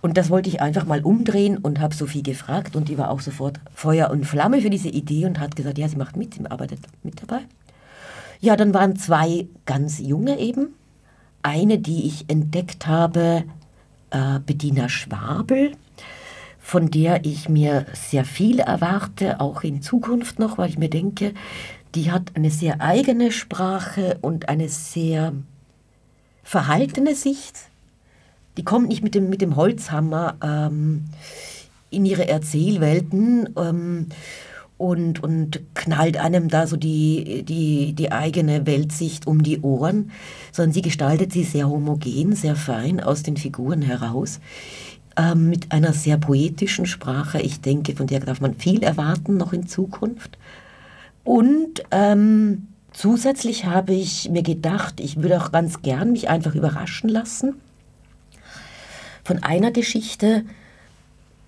[0.00, 3.20] Und das wollte ich einfach mal umdrehen und habe Sophie gefragt und die war auch
[3.20, 6.46] sofort Feuer und Flamme für diese Idee und hat gesagt, ja, sie macht mit, sie
[6.46, 7.40] arbeitet mit dabei.
[8.40, 10.74] Ja, dann waren zwei ganz junge eben.
[11.42, 13.44] Eine, die ich entdeckt habe,
[14.10, 15.72] äh, Bettina Schwabel,
[16.64, 21.34] von der ich mir sehr viel erwarte, auch in Zukunft noch, weil ich mir denke,
[21.94, 25.34] die hat eine sehr eigene Sprache und eine sehr
[26.42, 27.54] verhaltene Sicht.
[28.56, 31.04] Die kommt nicht mit dem, mit dem Holzhammer ähm,
[31.90, 34.08] in ihre Erzählwelten ähm,
[34.78, 40.12] und, und knallt einem da so die, die, die eigene Weltsicht um die Ohren,
[40.50, 44.40] sondern sie gestaltet sie sehr homogen, sehr fein aus den Figuren heraus
[45.16, 47.40] ähm, mit einer sehr poetischen Sprache.
[47.40, 50.38] Ich denke, von der darf man viel erwarten noch in Zukunft.
[51.24, 57.08] Und ähm, zusätzlich habe ich mir gedacht, ich würde auch ganz gern mich einfach überraschen
[57.08, 57.54] lassen
[59.24, 60.44] von einer Geschichte,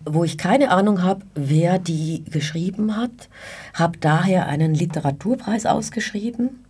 [0.04, 3.28] wo ich keine Ahnung habe, wer die geschrieben hat,
[3.74, 6.64] habe daher einen Literaturpreis ausgeschrieben.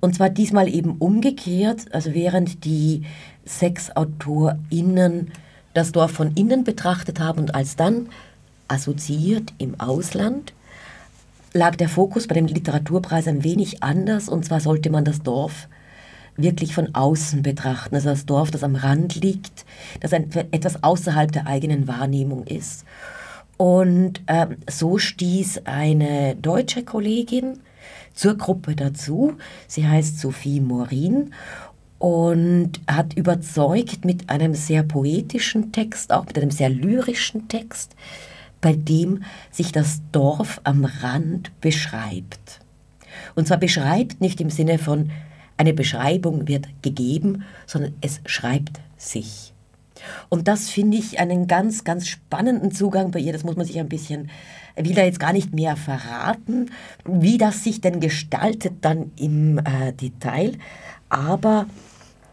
[0.00, 3.02] Und zwar diesmal eben umgekehrt, also während die
[3.44, 5.32] sechs AutorInnen
[5.76, 8.08] das Dorf von innen betrachtet haben und als dann
[8.66, 10.54] assoziiert im Ausland,
[11.52, 15.68] lag der Fokus bei dem Literaturpreis ein wenig anders und zwar sollte man das Dorf
[16.36, 19.64] wirklich von außen betrachten, also das Dorf, das am Rand liegt,
[20.00, 22.84] das ein, etwas außerhalb der eigenen Wahrnehmung ist.
[23.56, 27.60] Und äh, so stieß eine deutsche Kollegin
[28.12, 29.34] zur Gruppe dazu.
[29.66, 31.32] Sie heißt Sophie Morin
[31.98, 37.96] und hat überzeugt mit einem sehr poetischen Text, auch mit einem sehr lyrischen Text,
[38.60, 42.60] bei dem sich das Dorf am Rand beschreibt.
[43.34, 45.10] Und zwar beschreibt nicht im Sinne von
[45.56, 49.54] eine Beschreibung wird gegeben, sondern es schreibt sich.
[50.28, 53.32] Und das finde ich einen ganz, ganz spannenden Zugang bei ihr.
[53.32, 54.30] Das muss man sich ein bisschen,
[54.76, 56.70] will da jetzt gar nicht mehr verraten,
[57.04, 60.52] wie das sich denn gestaltet dann im äh, Detail.
[61.08, 61.66] Aber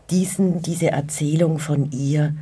[0.09, 2.35] diesen, diese Erzählung von ihr,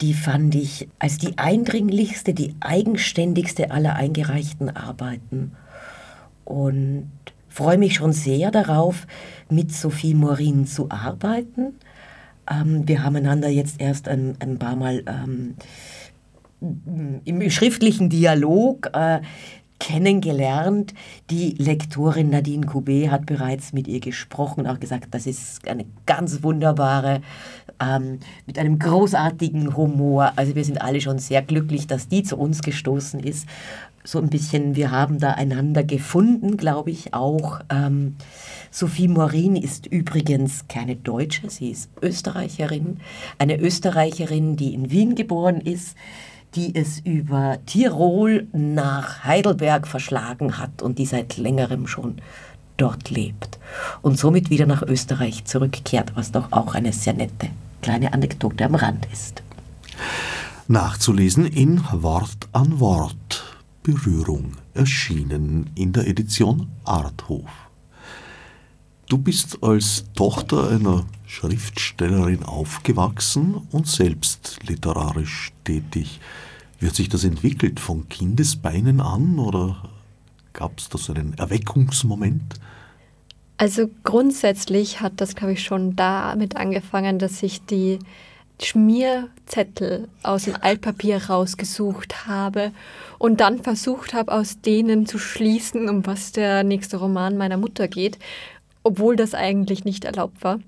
[0.00, 5.52] die fand ich als die eindringlichste, die eigenständigste aller eingereichten Arbeiten.
[6.44, 7.10] Und
[7.48, 9.06] freue mich schon sehr darauf,
[9.48, 11.74] mit Sophie Morin zu arbeiten.
[12.50, 15.54] Ähm, wir haben einander jetzt erst ein, ein paar Mal ähm,
[17.24, 19.20] im schriftlichen Dialog äh,
[19.84, 20.94] kennengelernt.
[21.28, 25.84] Die Lektorin Nadine Coubet hat bereits mit ihr gesprochen und auch gesagt, das ist eine
[26.06, 27.20] ganz wunderbare,
[27.80, 30.32] ähm, mit einem großartigen Humor.
[30.36, 33.46] Also wir sind alle schon sehr glücklich, dass die zu uns gestoßen ist.
[34.04, 37.60] So ein bisschen, wir haben da einander gefunden, glaube ich auch.
[37.68, 38.16] Ähm,
[38.70, 43.00] Sophie Morin ist übrigens keine Deutsche, sie ist Österreicherin.
[43.38, 45.94] Eine Österreicherin, die in Wien geboren ist
[46.54, 52.16] die es über Tirol nach Heidelberg verschlagen hat und die seit längerem schon
[52.76, 53.58] dort lebt
[54.02, 57.48] und somit wieder nach Österreich zurückkehrt, was doch auch eine sehr nette
[57.82, 59.42] kleine Anekdote am Rand ist.
[60.68, 63.44] Nachzulesen in Wort an Wort.
[63.82, 67.50] Berührung erschienen in der Edition Arthof.
[69.08, 76.20] Du bist als Tochter einer Schriftstellerin aufgewachsen und selbst literarisch tätig.
[76.78, 77.80] Wie hat sich das entwickelt?
[77.80, 79.90] Von Kindesbeinen an oder
[80.54, 82.54] gab es da so einen Erweckungsmoment?
[83.56, 87.98] Also grundsätzlich hat das, glaube ich, schon damit angefangen, dass ich die
[88.60, 92.72] Schmierzettel aus dem Altpapier rausgesucht habe
[93.18, 97.88] und dann versucht habe, aus denen zu schließen, um was der nächste Roman meiner Mutter
[97.88, 98.18] geht,
[98.84, 100.60] obwohl das eigentlich nicht erlaubt war.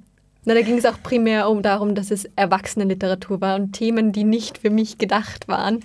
[0.45, 4.25] Na, da ging es auch primär um darum, dass es Erwachsenenliteratur war und Themen, die
[4.25, 5.85] nicht für mich gedacht waren.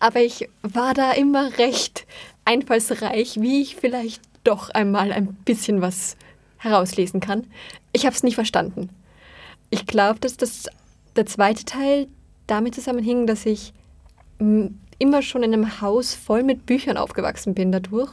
[0.00, 2.06] Aber ich war da immer recht
[2.44, 6.16] einfallsreich, wie ich vielleicht doch einmal ein bisschen was
[6.56, 7.46] herauslesen kann.
[7.92, 8.88] Ich habe es nicht verstanden.
[9.68, 10.68] Ich glaube, dass das,
[11.14, 12.08] der zweite Teil
[12.46, 13.74] damit zusammenhing, dass ich
[14.38, 18.10] immer schon in einem Haus voll mit Büchern aufgewachsen bin dadurch,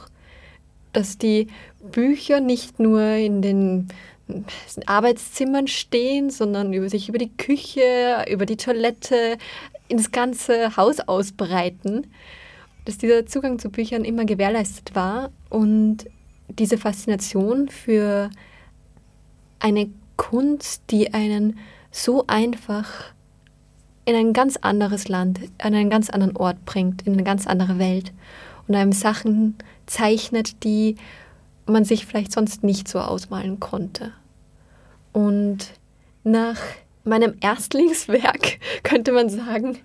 [0.92, 1.46] dass die
[1.90, 3.88] Bücher nicht nur in den
[4.86, 9.38] Arbeitszimmern stehen, sondern über sich über die Küche, über die Toilette,
[9.88, 12.08] ins ganze Haus ausbreiten,
[12.84, 16.06] dass dieser Zugang zu Büchern immer gewährleistet war und
[16.48, 18.30] diese Faszination für
[19.60, 21.58] eine Kunst, die einen
[21.90, 23.12] so einfach
[24.04, 27.78] in ein ganz anderes Land, an einen ganz anderen Ort bringt, in eine ganz andere
[27.78, 28.12] Welt
[28.68, 29.56] und einem Sachen
[29.86, 30.96] zeichnet, die
[31.66, 34.12] man sich vielleicht sonst nicht so ausmalen konnte.
[35.12, 35.72] Und
[36.24, 36.58] nach
[37.04, 39.78] meinem Erstlingswerk, könnte man sagen,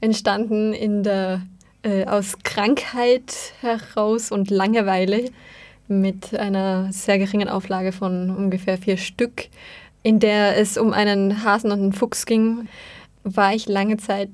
[0.00, 1.42] entstanden in der,
[1.82, 5.30] äh, aus Krankheit heraus und Langeweile
[5.88, 9.48] mit einer sehr geringen Auflage von ungefähr vier Stück,
[10.02, 12.68] in der es um einen Hasen und einen Fuchs ging,
[13.24, 14.30] war ich lange Zeit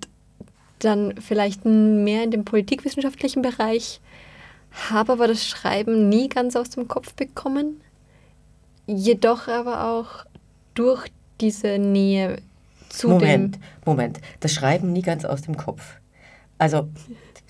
[0.79, 4.01] dann vielleicht mehr in dem politikwissenschaftlichen Bereich,
[4.91, 7.81] habe aber das Schreiben nie ganz aus dem Kopf bekommen,
[8.87, 10.25] jedoch aber auch
[10.75, 11.09] durch
[11.41, 12.39] diese Nähe
[12.89, 13.63] zu Moment, dem...
[13.85, 15.83] Moment, das Schreiben nie ganz aus dem Kopf.
[16.59, 16.89] Also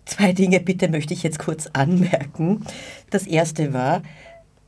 [0.04, 2.64] zwei Dinge bitte möchte ich jetzt kurz anmerken.
[3.10, 4.02] Das erste war,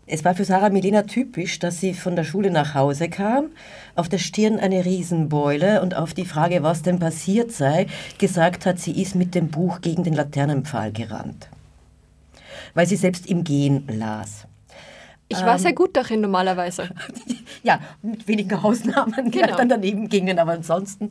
[0.07, 3.51] es war für Sarah Milena typisch, dass sie von der Schule nach Hause kam,
[3.95, 7.87] auf der Stirn eine Riesenbeule und auf die Frage, was denn passiert sei,
[8.19, 11.49] gesagt hat, sie ist mit dem Buch gegen den Laternenpfahl gerannt.
[12.75, 14.47] Weil sie selbst im Gehen las.
[15.29, 16.91] Ich war ähm, sehr gut darin normalerweise.
[17.63, 19.57] ja, mit wenigen Ausnahmen, die genau.
[19.57, 21.09] dann daneben gingen, aber ansonsten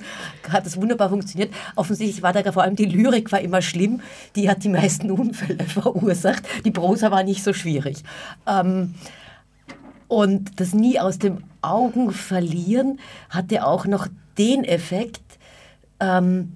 [0.49, 1.53] hat es wunderbar funktioniert.
[1.75, 4.01] Offensichtlich war da vor allem die Lyrik war immer schlimm,
[4.35, 6.43] die hat die meisten Unfälle verursacht.
[6.63, 8.03] Die Prosa war nicht so schwierig.
[8.47, 8.93] Ähm,
[10.07, 15.23] und das nie aus den Augen verlieren hatte auch noch den Effekt,
[15.99, 16.53] ähm,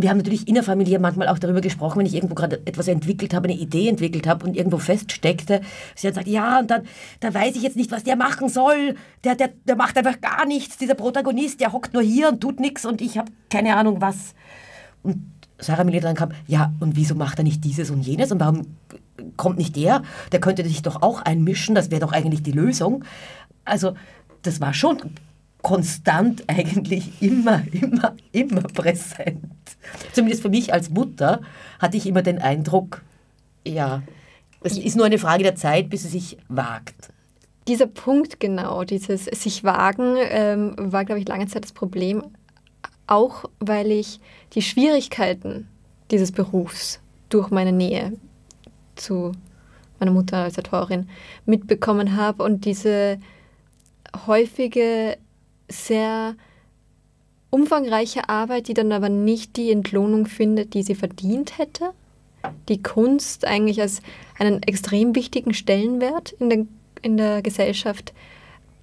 [0.00, 3.48] wir haben natürlich innerfamiliär manchmal auch darüber gesprochen, wenn ich irgendwo gerade etwas entwickelt habe,
[3.48, 5.60] eine Idee entwickelt habe und irgendwo feststeckte.
[5.94, 6.82] Sie dann sagt, ja, und dann
[7.20, 8.94] da weiß ich jetzt nicht, was der machen soll.
[9.24, 10.78] Der, der, der macht einfach gar nichts.
[10.78, 14.34] Dieser Protagonist, der hockt nur hier und tut nichts und ich habe keine Ahnung was.
[15.02, 18.40] Und Sarah Mille dann kam, ja, und wieso macht er nicht dieses und jenes und
[18.40, 18.76] warum
[19.36, 20.02] kommt nicht der?
[20.32, 23.04] Der könnte sich doch auch einmischen, das wäre doch eigentlich die Lösung.
[23.64, 23.94] Also
[24.42, 24.98] das war schon
[25.62, 29.44] konstant eigentlich immer, immer, immer präsent.
[30.12, 31.40] Zumindest für mich als Mutter
[31.78, 33.02] hatte ich immer den Eindruck,
[33.66, 34.02] ja,
[34.62, 37.10] es ist nur eine Frage der Zeit, bis es sich wagt.
[37.68, 42.22] Dieser Punkt genau, dieses sich wagen, ähm, war, glaube ich, lange Zeit das Problem.
[43.06, 44.20] Auch weil ich
[44.54, 45.68] die Schwierigkeiten
[46.10, 48.12] dieses Berufs durch meine Nähe
[48.96, 49.32] zu
[50.00, 51.08] meiner Mutter als Autorin
[51.44, 53.18] mitbekommen habe und diese
[54.26, 55.18] häufige
[55.68, 56.34] sehr
[57.50, 61.90] umfangreiche Arbeit, die dann aber nicht die Entlohnung findet, die sie verdient hätte.
[62.68, 64.00] Die Kunst eigentlich als
[64.38, 66.66] einen extrem wichtigen Stellenwert in der,
[67.02, 68.12] in der Gesellschaft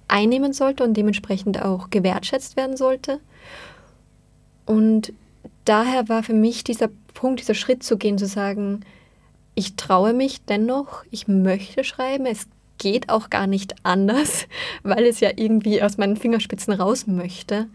[0.08, 3.20] einnehmen sollte und dementsprechend auch gewertschätzt werden sollte.
[4.66, 5.12] Und
[5.64, 8.80] daher war für mich dieser Punkt, dieser Schritt zu gehen, zu sagen,
[9.54, 12.46] ich traue mich dennoch, ich möchte schreiben, es
[12.78, 14.46] geht auch gar nicht anders,
[14.82, 17.68] weil es ja irgendwie aus meinen Fingerspitzen raus möchte.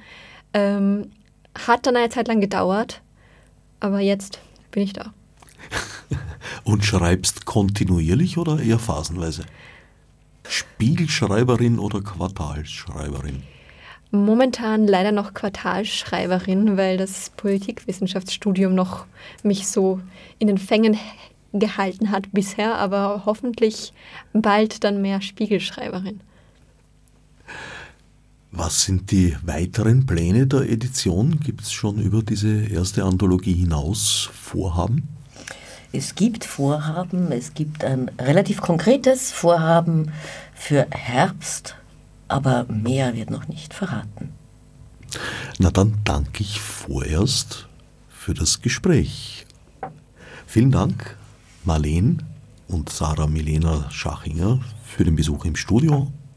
[0.53, 1.11] Ähm,
[1.55, 3.01] hat dann eine Zeit lang gedauert,
[3.79, 4.39] aber jetzt
[4.71, 5.13] bin ich da.
[6.63, 9.43] Und schreibst kontinuierlich oder eher phasenweise?
[10.47, 13.43] Spiegelschreiberin oder Quartalsschreiberin?
[14.11, 19.05] Momentan leider noch Quartalsschreiberin, weil das Politikwissenschaftsstudium noch
[19.43, 20.01] mich so
[20.37, 20.97] in den Fängen
[21.53, 23.93] gehalten hat bisher, aber hoffentlich
[24.33, 26.19] bald dann mehr Spiegelschreiberin.
[28.51, 31.39] Was sind die weiteren Pläne der Edition?
[31.39, 35.07] Gibt es schon über diese erste Anthologie hinaus Vorhaben?
[35.93, 40.11] Es gibt Vorhaben, es gibt ein relativ konkretes Vorhaben
[40.53, 41.75] für Herbst,
[42.27, 44.33] aber mehr wird noch nicht verraten.
[45.57, 47.67] Na dann danke ich vorerst
[48.09, 49.45] für das Gespräch
[50.45, 51.15] Vielen Dank,
[51.63, 52.21] Marleen
[52.67, 56.11] und Sarah Milena Schachinger, für den Besuch im Studio